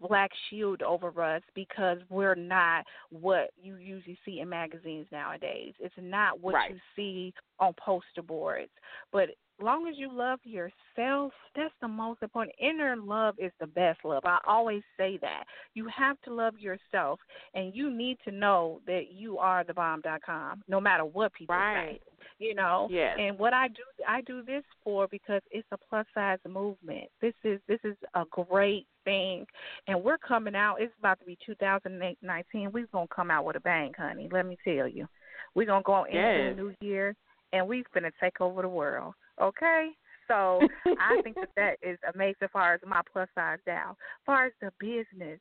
black 0.00 0.30
shield 0.48 0.82
over 0.82 1.08
us 1.22 1.42
because 1.54 1.98
we're 2.08 2.34
not 2.34 2.84
what 3.10 3.50
you 3.60 3.76
usually 3.76 4.18
see 4.24 4.40
in 4.40 4.48
magazines 4.48 5.06
nowadays. 5.10 5.74
It's 5.80 5.94
not 5.98 6.40
what 6.40 6.54
right. 6.54 6.70
you 6.72 6.78
see 6.94 7.34
on 7.58 7.74
poster 7.84 8.22
boards. 8.22 8.70
But 9.12 9.30
long 9.60 9.88
as 9.88 9.94
you 9.98 10.10
love 10.12 10.38
yourself, 10.44 11.32
that's 11.56 11.74
the 11.80 11.88
most 11.88 12.22
important. 12.22 12.54
Inner 12.60 12.96
love 12.96 13.34
is 13.38 13.52
the 13.60 13.66
best 13.66 14.00
love. 14.04 14.24
I 14.24 14.38
always 14.46 14.82
say 14.96 15.18
that. 15.20 15.44
You 15.74 15.88
have 15.96 16.20
to 16.22 16.34
love 16.34 16.54
yourself, 16.58 17.18
and 17.54 17.74
you 17.74 17.90
need 17.90 18.18
to 18.24 18.30
know 18.30 18.80
that 18.86 19.12
you 19.12 19.38
are 19.38 19.64
the 19.64 19.74
bomb.com, 19.74 20.62
no 20.68 20.80
matter 20.80 21.04
what 21.04 21.32
people 21.32 21.56
right. 21.56 21.94
say. 21.94 22.00
You 22.40 22.54
know, 22.54 22.86
yes. 22.88 23.16
and 23.18 23.36
what 23.36 23.52
I 23.52 23.66
do, 23.66 23.82
I 24.06 24.20
do 24.20 24.44
this 24.44 24.62
for 24.84 25.08
because 25.08 25.42
it's 25.50 25.66
a 25.72 25.76
plus 25.76 26.06
size 26.14 26.38
movement. 26.48 27.06
This 27.20 27.34
is 27.42 27.58
this 27.66 27.80
is 27.82 27.96
a 28.14 28.22
great 28.30 28.86
thing, 29.04 29.44
and 29.88 30.04
we're 30.04 30.18
coming 30.18 30.54
out. 30.54 30.76
It's 30.78 30.92
about 31.00 31.18
to 31.18 31.26
be 31.26 31.36
2019. 31.44 32.70
We're 32.70 32.86
gonna 32.92 33.06
come 33.14 33.32
out 33.32 33.44
with 33.44 33.56
a 33.56 33.60
bang, 33.60 33.92
honey. 33.98 34.28
Let 34.30 34.46
me 34.46 34.56
tell 34.62 34.86
you, 34.86 35.08
we're 35.56 35.66
gonna 35.66 35.82
go 35.82 36.04
into 36.04 36.16
yes. 36.16 36.54
the 36.54 36.62
new 36.62 36.74
year, 36.80 37.16
and 37.52 37.66
we're 37.66 37.82
gonna 37.92 38.12
take 38.20 38.40
over 38.40 38.62
the 38.62 38.68
world. 38.68 39.14
Okay? 39.40 39.90
So 40.28 40.60
I 40.86 41.20
think 41.22 41.36
that 41.36 41.48
that 41.56 41.76
is 41.82 41.98
amazing 42.14 42.36
as 42.42 42.50
far 42.52 42.74
as 42.74 42.80
my 42.86 43.00
plus 43.10 43.28
size 43.34 43.58
down. 43.66 43.90
As 43.90 44.24
far 44.26 44.46
as 44.46 44.52
the 44.60 44.70
business, 44.78 45.40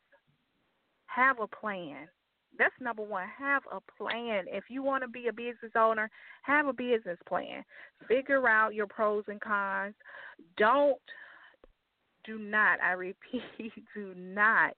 have 1.07 1.39
a 1.39 1.47
plan. 1.47 2.07
That's 2.57 2.73
number 2.79 3.03
one. 3.03 3.27
Have 3.37 3.63
a 3.71 3.79
plan. 4.01 4.45
If 4.47 4.65
you 4.69 4.81
want 4.81 5.03
to 5.03 5.09
be 5.09 5.27
a 5.27 5.33
business 5.33 5.73
owner, 5.75 6.09
have 6.43 6.67
a 6.67 6.73
business 6.73 7.19
plan. 7.27 7.63
Figure 8.07 8.47
out 8.47 8.73
your 8.73 8.87
pros 8.87 9.25
and 9.27 9.41
cons. 9.41 9.93
Don't, 10.57 10.97
do 12.23 12.39
not, 12.39 12.79
I 12.81 12.91
repeat, 12.91 13.41
do 13.93 14.13
not, 14.15 14.73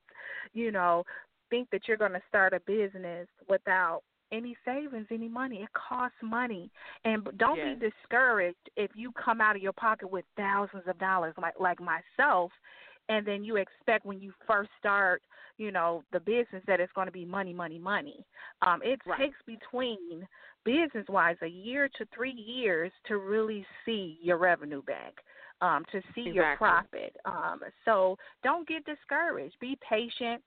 you 0.53 0.71
know, 0.71 1.03
think 1.49 1.69
that 1.71 1.88
you're 1.88 1.97
going 1.97 2.13
to 2.13 2.21
start 2.27 2.53
a 2.53 2.60
business 2.62 3.27
without 3.47 4.01
any 4.32 4.56
savings, 4.65 5.08
any 5.12 5.28
money. 5.28 5.58
It 5.58 5.70
costs 5.74 6.18
money, 6.22 6.70
and 7.06 7.28
don't 7.38 7.58
yes. 7.58 7.78
be 7.80 7.89
discouraged 7.89 8.70
if 8.76 8.92
you 8.96 9.12
come 9.13 9.42
out 9.42 9.56
of 9.56 9.62
your 9.62 9.74
pocket 9.74 10.10
with 10.10 10.26
thousands 10.38 10.84
of 10.88 10.98
dollars, 11.00 11.34
like 11.42 11.60
like 11.60 11.80
myself, 11.80 12.52
and 13.10 13.26
then 13.26 13.44
you 13.44 13.58
expect 13.58 14.06
when 14.06 14.22
you 14.22 14.32
first 14.48 14.70
start, 14.78 15.22
you 15.58 15.72
know, 15.72 16.04
the 16.13 16.20
business 16.20 16.63
that 16.68 16.80
it's 16.80 16.94
going 16.94 17.08
to 17.08 17.12
be 17.12 17.26
money, 17.26 17.54
money, 17.54 17.80
money. 17.80 18.26
Um, 18.65 18.82
it 18.84 19.00
right. 19.06 19.20
takes 19.20 19.38
between 19.46 20.28
business 20.63 21.06
wise 21.10 21.38
a 21.42 21.48
year 21.48 21.89
to 21.98 22.06
three 22.15 22.32
years 22.32 22.92
to 23.08 23.18
really 23.18 23.65
see 23.86 24.20
your 24.22 24.38
revenue 24.38 24.84
back. 24.84 25.13
Um, 25.62 25.84
to 25.92 26.00
see 26.15 26.30
exactly. 26.30 26.34
your 26.36 26.56
profit. 26.56 27.15
Um, 27.26 27.60
so 27.84 28.15
don't 28.46 28.65
get 28.65 28.86
discouraged. 28.86 29.56
Be 29.60 29.78
patient. 29.89 30.42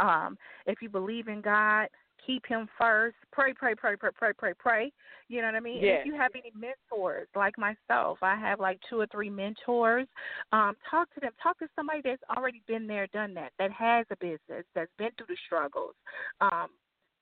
Um, 0.00 0.38
if 0.64 0.80
you 0.80 0.88
believe 0.88 1.28
in 1.28 1.42
God, 1.42 1.88
keep 2.26 2.46
him 2.46 2.68
first. 2.78 3.16
Pray, 3.32 3.52
pray, 3.52 3.74
pray, 3.74 3.96
pray, 3.96 4.10
pray, 4.14 4.32
pray, 4.36 4.52
pray. 4.58 4.92
You 5.28 5.40
know 5.40 5.48
what 5.48 5.56
I 5.56 5.60
mean? 5.60 5.82
Yes. 5.82 6.00
If 6.00 6.06
you 6.06 6.14
have 6.14 6.32
any 6.34 6.52
mentors 6.54 7.28
like 7.34 7.56
myself, 7.58 8.18
I 8.22 8.36
have 8.36 8.60
like 8.60 8.78
two 8.88 9.00
or 9.00 9.06
three 9.06 9.30
mentors. 9.30 10.06
Um, 10.52 10.74
talk 10.90 11.12
to 11.14 11.20
them. 11.20 11.32
Talk 11.42 11.58
to 11.58 11.68
somebody 11.74 12.00
that's 12.04 12.22
already 12.36 12.62
been 12.66 12.86
there, 12.86 13.06
done 13.08 13.34
that, 13.34 13.52
that 13.58 13.70
has 13.72 14.06
a 14.10 14.16
business, 14.16 14.64
that's 14.74 14.92
been 14.98 15.10
through 15.16 15.28
the 15.28 15.36
struggles. 15.46 15.94
Um, 16.40 16.68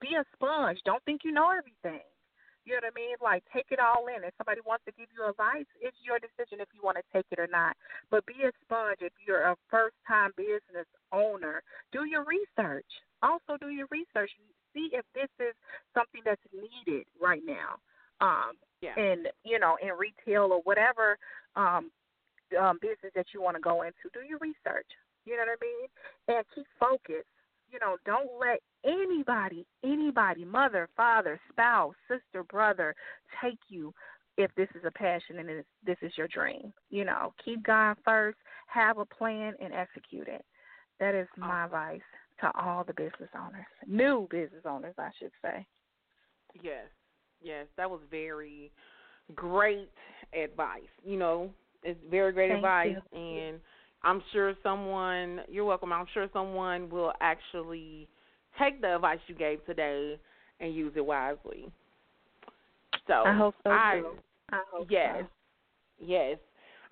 be 0.00 0.14
a 0.18 0.24
sponge. 0.34 0.78
Don't 0.84 1.02
think 1.04 1.22
you 1.24 1.32
know 1.32 1.50
everything. 1.50 2.02
You 2.64 2.74
know 2.74 2.86
what 2.86 2.94
I 2.94 3.00
mean? 3.00 3.16
Like 3.22 3.42
take 3.52 3.66
it 3.70 3.80
all 3.82 4.06
in. 4.06 4.22
If 4.22 4.34
somebody 4.38 4.60
wants 4.62 4.84
to 4.86 4.92
give 4.94 5.10
you 5.10 5.26
advice, 5.26 5.66
it's 5.82 5.98
your 6.02 6.22
decision 6.22 6.62
if 6.62 6.70
you 6.74 6.80
want 6.82 6.96
to 6.96 7.06
take 7.10 7.26
it 7.30 7.38
or 7.42 7.50
not. 7.50 7.74
But 8.10 8.26
be 8.26 8.46
a 8.46 8.54
sponge. 8.62 9.02
If 9.02 9.12
you're 9.26 9.50
a 9.50 9.56
first 9.70 9.98
time 10.06 10.30
business 10.36 10.86
owner, 11.10 11.62
do 11.90 12.06
your 12.06 12.22
research. 12.22 12.86
Also 13.22 13.58
do 13.58 13.70
your 13.70 13.86
research 13.90 14.30
see 14.74 14.90
if 14.92 15.04
this 15.14 15.30
is 15.38 15.54
something 15.94 16.20
that's 16.24 16.42
needed 16.52 17.06
right 17.20 17.42
now. 17.44 17.78
Um, 18.20 18.52
yeah. 18.80 18.94
and 18.96 19.28
you 19.44 19.58
know, 19.58 19.76
in 19.82 19.90
retail 19.98 20.52
or 20.52 20.60
whatever 20.62 21.18
um, 21.56 21.90
um, 22.60 22.78
business 22.80 23.12
that 23.14 23.26
you 23.32 23.42
want 23.42 23.56
to 23.56 23.60
go 23.60 23.82
into, 23.82 24.10
do 24.12 24.20
your 24.28 24.38
research. 24.38 24.86
You 25.24 25.36
know 25.36 25.44
what 25.46 25.58
I 25.60 25.64
mean? 25.64 26.36
And 26.36 26.44
keep 26.54 26.66
focused. 26.78 27.28
You 27.70 27.78
know, 27.80 27.96
don't 28.04 28.28
let 28.38 28.60
anybody, 28.84 29.64
anybody, 29.82 30.44
mother, 30.44 30.88
father, 30.96 31.40
spouse, 31.50 31.94
sister, 32.06 32.44
brother, 32.44 32.94
take 33.42 33.58
you 33.68 33.94
if 34.36 34.54
this 34.56 34.68
is 34.74 34.82
a 34.84 34.90
passion 34.90 35.38
and 35.38 35.64
this 35.86 35.96
is 36.02 36.12
your 36.16 36.28
dream. 36.28 36.72
You 36.90 37.04
know, 37.04 37.32
keep 37.42 37.62
God 37.62 37.96
first, 38.04 38.36
have 38.66 38.98
a 38.98 39.04
plan, 39.06 39.54
and 39.62 39.72
execute 39.72 40.28
it. 40.28 40.44
That 41.00 41.14
is 41.14 41.28
my 41.36 41.64
advice 41.64 42.00
to 42.42 42.50
all 42.60 42.84
the 42.84 42.92
business 42.92 43.30
owners, 43.34 43.66
new 43.86 44.28
business 44.30 44.62
owners, 44.66 44.94
I 44.98 45.10
should 45.18 45.30
say. 45.40 45.66
Yes, 46.62 46.86
yes, 47.40 47.66
that 47.76 47.90
was 47.90 48.00
very 48.10 48.70
great 49.34 49.90
advice. 50.38 50.82
You 51.04 51.18
know, 51.18 51.50
it's 51.82 51.98
very 52.10 52.32
great 52.32 52.50
Thank 52.50 52.58
advice, 52.58 52.96
you. 53.12 53.18
and 53.18 53.60
I'm 54.02 54.22
sure 54.32 54.54
someone. 54.62 55.40
You're 55.48 55.64
welcome. 55.64 55.92
I'm 55.92 56.06
sure 56.12 56.28
someone 56.32 56.90
will 56.90 57.12
actually 57.20 58.08
take 58.58 58.80
the 58.80 58.96
advice 58.96 59.18
you 59.28 59.34
gave 59.34 59.64
today 59.64 60.18
and 60.60 60.74
use 60.74 60.92
it 60.96 61.06
wisely. 61.06 61.70
So 63.06 63.14
I 63.24 63.36
hope 63.36 63.54
so 63.64 63.70
I, 63.70 64.00
too. 64.00 64.10
I 64.50 64.60
hope 64.70 64.86
yes, 64.90 65.22
so. 65.22 65.28
yes. 66.04 66.38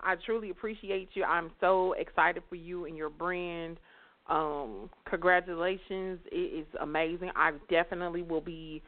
I 0.03 0.15
truly 0.25 0.49
appreciate 0.49 1.09
you. 1.13 1.23
I'm 1.23 1.51
so 1.59 1.93
excited 1.93 2.41
for 2.49 2.55
you 2.55 2.85
and 2.85 2.97
your 2.97 3.09
brand. 3.09 3.77
Um, 4.27 4.89
congratulations. 5.09 6.19
It 6.31 6.61
is 6.61 6.67
amazing. 6.81 7.31
I 7.35 7.51
definitely 7.69 8.21
will 8.21 8.41
be 8.41 8.81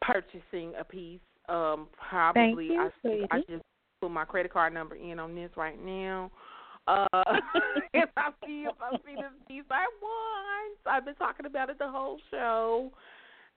purchasing 0.00 0.72
a 0.78 0.84
piece. 0.84 1.20
Um, 1.48 1.88
probably 2.08 2.66
you, 2.66 2.90
I. 3.04 3.26
I 3.30 3.38
just 3.48 3.62
put 4.00 4.10
my 4.10 4.24
credit 4.24 4.52
card 4.52 4.74
number 4.74 4.94
in 4.94 5.18
on 5.18 5.34
this 5.34 5.50
right 5.56 5.82
now. 5.84 6.30
Uh, 6.86 7.06
if 7.94 8.10
I 8.16 8.30
see 8.44 8.66
if 8.68 8.74
I 8.80 8.96
see 9.06 9.14
this 9.14 9.24
piece 9.48 9.64
I 9.70 9.86
want. 10.00 10.78
I've 10.86 11.04
been 11.04 11.14
talking 11.14 11.46
about 11.46 11.70
it 11.70 11.78
the 11.78 11.88
whole 11.88 12.18
show 12.30 12.90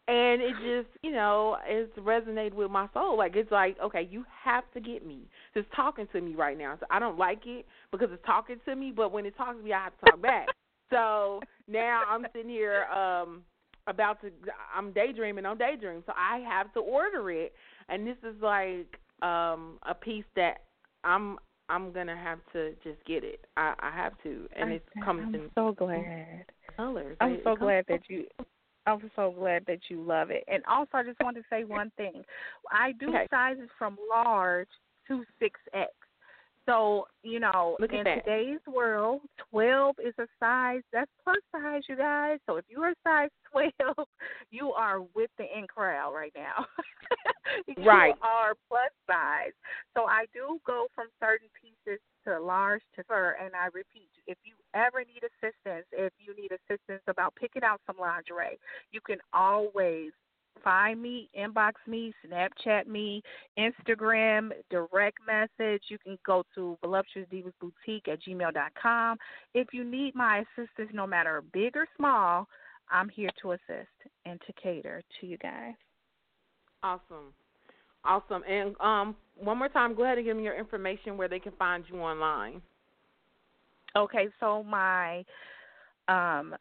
and 0.08 0.42
it 0.42 0.54
just 0.62 0.96
you 1.02 1.12
know 1.12 1.58
it's 1.66 1.92
resonated 1.98 2.54
with 2.54 2.70
my 2.70 2.88
soul 2.94 3.18
like 3.18 3.36
it's 3.36 3.52
like 3.52 3.76
okay 3.84 4.08
you 4.10 4.24
have 4.44 4.64
to 4.74 4.80
get 4.80 5.06
me 5.06 5.22
it's 5.56 5.68
talking 5.76 6.08
to 6.12 6.22
me 6.22 6.36
right 6.36 6.58
now 6.58 6.78
so 6.80 6.86
i 6.92 7.00
don't 7.00 7.18
like 7.18 7.42
it 7.46 7.66
because 7.92 8.10
it's 8.12 8.26
talking 8.26 8.58
to 8.66 8.76
me 8.76 8.92
but 8.96 9.12
when 9.12 9.26
it 9.26 9.36
talks 9.36 9.58
to 9.58 9.64
me 9.64 9.74
i 9.74 9.86
have 9.86 9.94
to 10.00 10.12
talk 10.12 10.22
back 10.22 10.48
so 10.90 11.42
now 11.68 12.04
i'm 12.10 12.26
sitting 12.34 12.50
here 12.50 12.86
um 12.86 13.44
about 13.88 14.20
to 14.22 14.32
i'm 14.76 14.92
daydreaming 14.92 15.46
on 15.46 15.58
daydream 15.58 16.04
so 16.06 16.14
i 16.18 16.40
have 16.40 16.72
to 16.74 16.80
order 16.80 17.30
it 17.32 17.54
and 17.90 18.06
this 18.06 18.18
is 18.24 18.36
like 18.42 19.00
um 19.22 19.78
a 19.88 19.94
piece 19.94 20.26
that 20.36 20.64
i'm 21.04 21.38
i'm 21.70 21.92
gonna 21.92 22.16
have 22.16 22.40
to 22.52 22.72
just 22.84 23.04
get 23.06 23.24
it 23.24 23.46
i 23.58 23.74
i 23.80 23.92
have 23.92 24.14
to 24.24 24.48
and 24.56 24.72
it 24.72 24.84
comes 25.04 25.24
I'm 25.28 25.36
in 25.36 25.52
so 25.56 25.72
glad. 25.72 26.46
colors 26.76 27.18
I'm 27.22 27.40
so 27.44 27.56
glad 27.56 27.86
that 27.88 28.02
you. 28.10 28.26
I'm 28.88 29.10
so 29.16 29.34
glad 29.38 29.66
that 29.66 29.80
you 29.90 30.02
love 30.04 30.30
it. 30.30 30.44
And 30.48 30.64
also, 30.66 30.92
I 30.94 31.04
just 31.04 31.20
want 31.20 31.36
to 31.38 31.44
say 31.50 31.64
one 31.64 31.92
thing. 31.98 32.24
I 32.72 32.92
do 32.92 33.10
Okay. 33.10 33.28
sizes 33.32 33.70
from 33.80 33.98
large 34.10 34.68
to 35.08 35.24
six 35.40 35.60
X. 35.74 35.92
So 36.66 37.08
you 37.24 37.40
know, 37.40 37.78
Look 37.80 37.94
in 37.94 38.04
that. 38.04 38.26
today's 38.26 38.60
world, 38.68 39.22
twelve 39.52 39.96
is 40.04 40.14
a 40.20 40.28
size 40.40 40.82
that's 40.92 41.12
plus 41.24 41.38
size, 41.52 41.84
you 41.88 41.96
guys. 41.96 42.40
So 42.48 42.58
if 42.58 42.66
you 42.70 42.82
are 42.82 42.94
size 43.04 43.30
twelve, 43.52 44.08
you 44.52 44.72
are 44.72 45.02
with 45.16 45.30
the 45.38 45.46
in 45.58 45.68
crowd 45.68 46.14
right 46.14 46.34
now. 46.36 46.66
you 47.68 47.84
Right. 47.86 48.16
are 48.22 48.54
plus 48.68 48.92
size. 49.08 49.54
So 49.96 50.06
I 50.06 50.26
do 50.34 50.60
go 50.66 50.88
from 50.96 51.08
certain 51.22 51.50
pieces 51.60 52.00
to 52.26 52.40
large 52.40 52.82
to 52.96 53.04
fur, 53.04 53.38
and 53.42 53.54
I 53.56 53.68
repeat, 53.68 54.10
if 54.28 54.38
you 54.44 54.56
ever 54.74 55.00
need 55.00 55.22
assistance, 55.24 55.86
if 55.92 56.14
you 56.18 56.36
need 56.36 56.52
assistance 56.52 57.04
about 57.08 57.36
picking 57.36 57.64
out 57.64 57.82
some 57.86 57.98
lingerie, 58.00 58.58
you 58.92 59.00
can 59.02 59.18
always 59.34 60.12
find 60.64 61.02
me, 61.02 61.30
inbox 61.38 61.74
me, 61.88 62.14
Snapchat 62.26 62.88
me, 62.88 63.22
Instagram, 63.58 64.52
direct 64.70 65.20
message. 65.26 65.84
You 65.90 65.98
can 65.98 66.18
go 66.26 66.44
to 66.56 66.78
voluptuousdivasboutique 66.84 67.32
Divas 67.32 67.54
Boutique 67.60 68.08
at 68.08 68.20
gmail.com. 68.24 69.18
If 69.54 69.68
you 69.74 69.84
need 69.84 70.16
my 70.16 70.44
assistance, 70.58 70.90
no 70.94 71.08
matter 71.08 71.44
big 71.54 71.76
or 71.76 71.88
small, 71.98 72.48
I'm 72.90 73.10
here 73.10 73.30
to 73.42 73.52
assist 73.52 73.90
and 74.26 74.40
to 74.46 74.54
cater 74.62 75.02
to 75.20 75.28
you 75.28 75.38
guys. 75.38 75.74
Awesome. 76.84 77.34
Awesome. 78.04 78.44
And 78.48 78.76
um 78.80 79.16
one 79.38 79.58
more 79.58 79.70
time, 79.70 79.96
go 79.96 80.04
ahead 80.04 80.18
and 80.18 80.26
give 80.26 80.38
me 80.38 80.44
your 80.44 80.58
information 80.58 81.18
where 81.18 81.28
they 81.28 81.40
can 81.40 81.52
find 81.54 81.84
you 81.92 82.00
online. 82.00 82.62
Okay, 83.96 84.28
so 84.40 84.64
my 84.64 85.26
um 86.08 86.56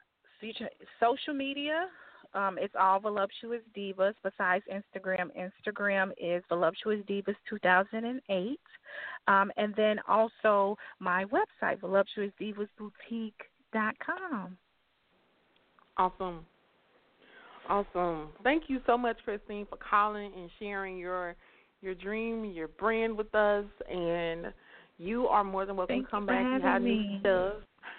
social 1.01 1.35
media, 1.35 1.87
um, 2.35 2.59
it's 2.61 2.75
all 2.79 3.01
voluptuous 3.01 3.63
divas. 3.77 4.15
Besides 4.23 4.65
Instagram, 4.73 5.31
Instagram 5.37 6.13
is 6.19 6.45
voluptuous 6.49 7.01
divas 7.09 7.35
2008, 7.49 8.61
um, 9.29 9.51
and 9.57 9.75
then 9.77 9.99
also 10.09 10.77
my 10.99 11.25
website 11.27 11.79
voluptuousdivasboutique.com. 11.81 14.59
Awesome. 15.97 16.45
Awesome. 17.69 18.31
Thank 18.43 18.65
you 18.69 18.81
so 18.87 18.99
much, 18.99 19.17
Christine, 19.25 19.65
for 19.71 19.77
calling 19.77 20.33
and 20.37 20.51
sharing 20.59 20.99
your 20.99 21.37
your 21.81 21.95
dream, 21.95 22.45
your 22.47 22.67
brand 22.69 23.17
with 23.17 23.33
us 23.35 23.65
and 23.91 24.53
you 24.99 25.27
are 25.27 25.45
more 25.45 25.67
than 25.67 25.77
welcome 25.77 25.97
Thank 25.97 26.07
to 26.07 26.11
come 26.11 26.27
back 26.27 26.45
and 26.45 26.63
have 26.63 26.83
new 26.83 26.89
me. 26.89 27.19
stuff. 27.21 27.55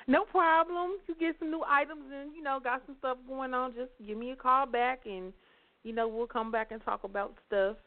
No 0.07 0.23
problem. 0.25 0.97
You 1.07 1.15
get 1.19 1.35
some 1.39 1.49
new 1.49 1.63
items 1.67 2.03
and, 2.13 2.35
you 2.35 2.43
know, 2.43 2.59
got 2.63 2.83
some 2.85 2.95
stuff 2.99 3.17
going 3.27 3.53
on, 3.53 3.73
just 3.73 3.89
give 4.05 4.17
me 4.17 4.31
a 4.31 4.35
call 4.35 4.65
back 4.65 5.01
and 5.05 5.33
you 5.85 5.93
know, 5.93 6.07
we'll 6.07 6.27
come 6.27 6.51
back 6.51 6.71
and 6.71 6.83
talk 6.83 7.03
about 7.03 7.35
stuff. 7.47 7.77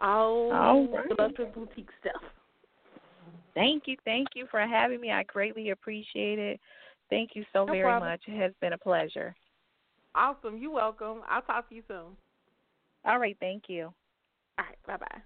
All 0.00 0.52
All 0.52 0.88
right. 0.90 1.08
Voluptuous 1.16 1.50
boutique 1.54 1.90
stuff. 2.00 2.22
Thank 3.54 3.84
you, 3.86 3.96
thank 4.04 4.28
you 4.34 4.46
for 4.50 4.60
having 4.60 5.00
me. 5.00 5.12
I 5.12 5.22
greatly 5.24 5.70
appreciate 5.70 6.38
it. 6.38 6.58
Thank 7.10 7.30
you 7.34 7.44
so 7.52 7.66
No 7.66 7.72
very 7.72 7.82
problem. 7.82 8.10
much. 8.10 8.22
It 8.26 8.40
has 8.40 8.52
been 8.60 8.72
a 8.72 8.78
pleasure. 8.78 9.36
Awesome. 10.16 10.58
You're 10.58 10.72
welcome. 10.72 11.20
I'll 11.28 11.42
talk 11.42 11.68
to 11.68 11.74
you 11.74 11.82
soon. 11.86 12.16
All 13.04 13.18
right, 13.18 13.36
thank 13.38 13.64
you. 13.68 13.92
All 14.58 14.64
right. 14.64 14.78
Bye 14.86 14.96
bye. 14.96 15.22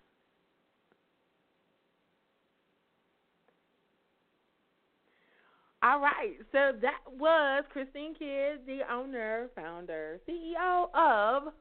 All 5.83 6.01
right. 6.01 6.35
So 6.51 6.73
that 6.83 7.01
was 7.19 7.65
Christine 7.73 8.15
Kidd, 8.15 8.67
the 8.67 8.81
owner, 8.91 9.49
founder, 9.55 10.19
CEO 10.29 10.89
of 10.95 11.53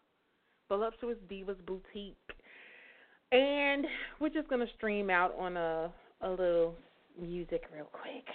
Voluptuous 0.70 1.18
Divas 1.30 1.64
Boutique. 1.66 2.16
And 3.32 3.86
we're 4.20 4.30
just 4.30 4.48
gonna 4.48 4.66
stream 4.76 5.10
out 5.10 5.36
on 5.38 5.58
a 5.58 5.92
a 6.22 6.30
little 6.30 6.76
music 7.22 7.64
real 7.74 7.90
quick. 7.92 8.26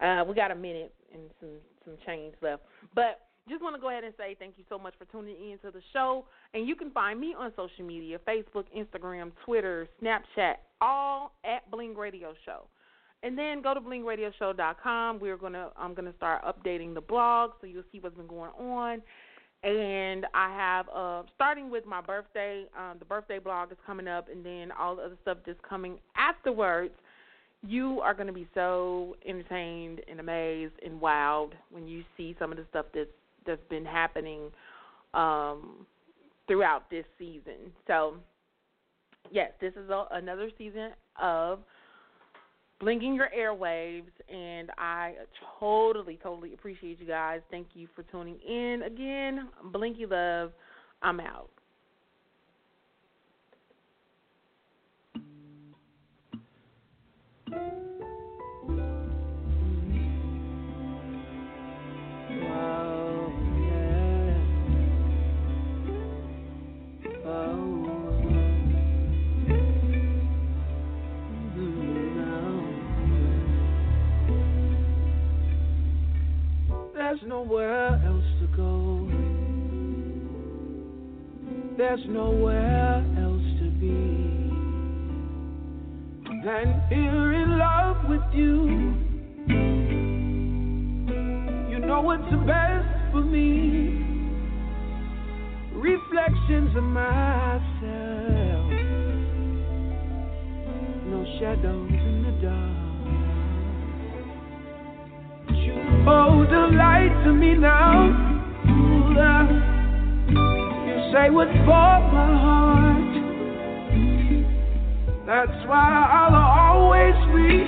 Uh, 0.00 0.24
we 0.26 0.34
got 0.34 0.50
a 0.50 0.54
minute 0.54 0.94
and 1.12 1.22
some 1.40 1.50
some 1.84 1.94
change 2.06 2.34
left, 2.40 2.62
but 2.94 3.20
just 3.48 3.62
want 3.62 3.74
to 3.74 3.80
go 3.80 3.90
ahead 3.90 4.04
and 4.04 4.14
say 4.16 4.36
thank 4.38 4.54
you 4.56 4.64
so 4.68 4.78
much 4.78 4.94
for 4.96 5.04
tuning 5.06 5.34
in 5.34 5.58
to 5.58 5.70
the 5.70 5.82
show. 5.92 6.24
And 6.54 6.66
you 6.66 6.76
can 6.76 6.90
find 6.92 7.20
me 7.20 7.34
on 7.36 7.52
social 7.56 7.84
media: 7.84 8.18
Facebook, 8.26 8.64
Instagram, 8.74 9.32
Twitter, 9.44 9.88
Snapchat, 10.00 10.54
all 10.80 11.32
at 11.44 11.68
Bling 11.70 11.96
Radio 11.96 12.32
Show. 12.46 12.66
And 13.22 13.38
then 13.38 13.62
go 13.62 13.72
to 13.74 13.80
blingradioshow.com. 13.80 15.20
We're 15.20 15.36
gonna 15.36 15.68
I'm 15.76 15.94
gonna 15.94 16.14
start 16.16 16.42
updating 16.44 16.94
the 16.94 17.00
blog 17.00 17.52
so 17.60 17.66
you'll 17.66 17.84
see 17.92 18.00
what's 18.00 18.16
been 18.16 18.26
going 18.26 18.50
on. 18.58 19.02
And 19.62 20.26
I 20.34 20.48
have 20.50 20.86
uh 20.88 21.22
starting 21.34 21.70
with 21.70 21.86
my 21.86 22.00
birthday, 22.00 22.66
um, 22.76 22.98
the 22.98 23.04
birthday 23.04 23.38
blog 23.38 23.70
is 23.70 23.78
coming 23.86 24.08
up, 24.08 24.28
and 24.28 24.44
then 24.44 24.72
all 24.72 24.96
the 24.96 25.02
other 25.02 25.18
stuff 25.22 25.38
that's 25.46 25.58
coming 25.68 25.98
afterwards. 26.16 26.94
You 27.64 28.00
are 28.00 28.12
going 28.12 28.26
to 28.26 28.32
be 28.32 28.48
so 28.54 29.14
entertained 29.24 30.00
and 30.10 30.18
amazed 30.18 30.72
and 30.84 31.00
wowed 31.00 31.50
when 31.70 31.86
you 31.86 32.02
see 32.16 32.34
some 32.40 32.50
of 32.50 32.58
the 32.58 32.64
stuff 32.70 32.86
that's 32.92 33.08
that's 33.46 33.62
been 33.70 33.84
happening 33.84 34.50
um, 35.14 35.86
throughout 36.46 36.90
this 36.90 37.04
season. 37.18 37.72
So, 37.86 38.14
yes, 39.30 39.52
this 39.60 39.72
is 39.74 39.90
a, 39.90 40.06
another 40.12 40.50
season 40.58 40.90
of 41.20 41.60
Blinking 42.82 43.14
Your 43.14 43.28
Airwaves, 43.28 44.10
and 44.28 44.72
I 44.76 45.14
totally, 45.60 46.18
totally 46.20 46.52
appreciate 46.52 46.98
you 46.98 47.06
guys. 47.06 47.40
Thank 47.48 47.68
you 47.74 47.86
for 47.94 48.02
tuning 48.02 48.40
in 48.40 48.82
again. 48.84 49.48
Blingy 49.72 50.10
Love, 50.10 50.50
I'm 51.00 51.20
out. 51.20 51.48
Nowhere 77.26 78.00
else 78.06 78.24
to 78.40 78.46
go. 78.56 79.08
There's 81.76 82.00
nowhere 82.08 83.04
else 83.18 83.42
to 83.60 83.70
be 83.80 84.52
than 86.44 86.82
here 86.88 87.32
in 87.32 87.58
love 87.58 88.08
with 88.08 88.22
you. 88.32 88.66
You 91.70 91.78
know 91.78 92.00
what's 92.02 92.22
best 92.46 93.12
for 93.12 93.22
me. 93.22 94.04
Reflections 95.74 96.76
of 96.76 96.84
myself. 96.84 97.62
No 101.06 101.24
shadows 101.38 101.90
in 101.90 102.22
the 102.24 102.46
dark. 102.46 102.81
You 106.02 106.08
hold 106.08 106.48
the 106.48 106.66
light 106.76 107.14
to 107.24 107.32
me 107.32 107.54
now. 107.54 108.10
You 110.34 111.12
say 111.12 111.30
what's 111.30 111.52
for 111.58 112.00
my 112.10 112.26
heart. 112.42 113.14
That's 115.26 115.66
why 115.68 116.08
I'll 116.10 116.34
always 116.34 117.14
be 117.32 117.62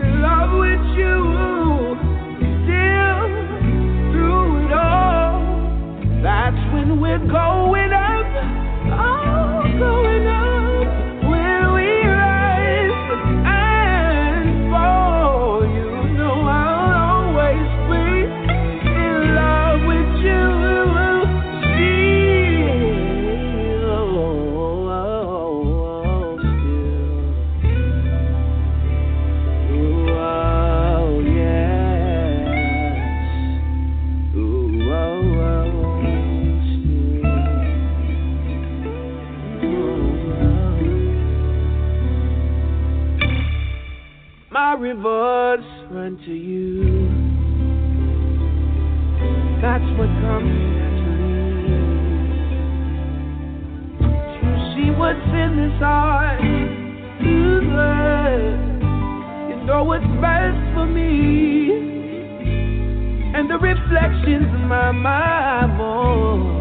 in 0.00 0.22
love 0.22 0.50
with 0.58 0.80
you. 0.96 1.16
Still, 2.64 3.28
through 4.12 4.64
it 4.64 4.72
all, 4.72 5.36
that's 6.22 6.62
when 6.72 6.88
we're 7.02 7.18
going 7.18 7.92
up. 7.92 8.26
Oh, 8.96 9.60
going 9.78 10.05
rewards 44.86 45.66
run 45.90 46.16
to 46.24 46.32
you. 46.32 47.08
That's 49.60 49.88
what 49.98 50.06
comes 50.22 50.54
naturally. 50.78 51.66
You 54.46 54.54
see 54.74 54.90
what's 54.96 55.28
in 55.42 55.50
this 55.58 55.78
heart, 55.82 56.40
you. 57.20 57.46
You 59.48 59.56
know 59.64 59.82
what's 59.82 60.06
best 60.22 60.60
for 60.74 60.86
me. 60.86 61.72
And 63.34 63.50
the 63.50 63.58
reflections 63.58 64.46
in 64.54 64.68
my 64.68 64.92
mind, 64.92 65.76
more. 65.78 66.56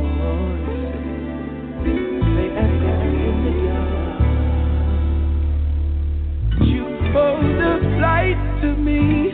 Oh, 7.18 7.40
the 7.42 7.85
light 8.00 8.40
to 8.62 8.76
me. 8.76 9.32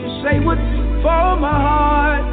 You 0.00 0.08
say 0.22 0.40
what's 0.44 0.60
for 1.02 1.36
my 1.36 1.56
heart. 1.68 2.32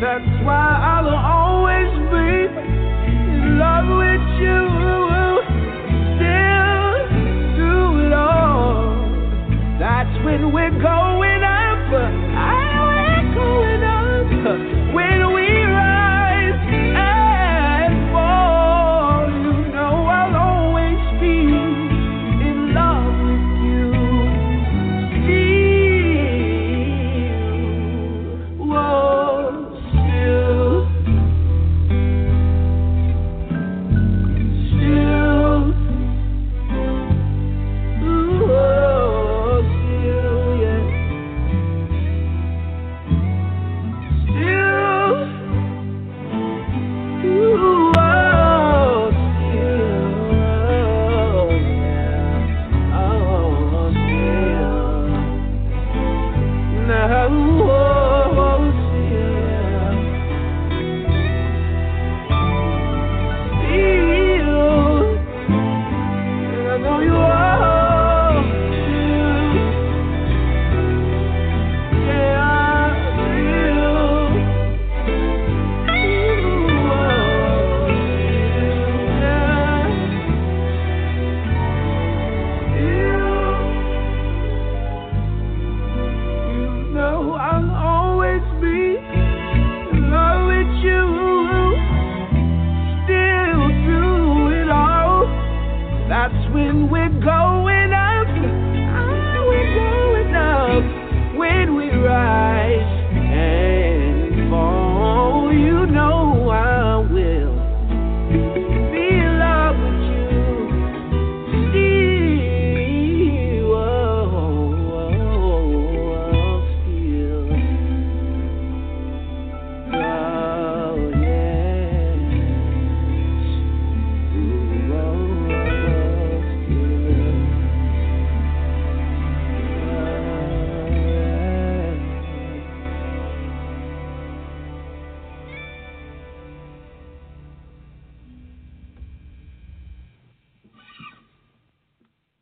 That's 0.00 0.44
why 0.44 0.66
I'll 0.92 1.14
always 1.14 1.92
be 2.12 2.30
in 3.10 3.58
love 3.58 3.88
with 4.02 4.26
you. 4.42 4.60
Still 6.16 6.92
too 7.56 7.88
long. 8.10 9.78
That's 9.78 10.14
when 10.24 10.52
we're 10.52 10.78
going. 10.82 11.33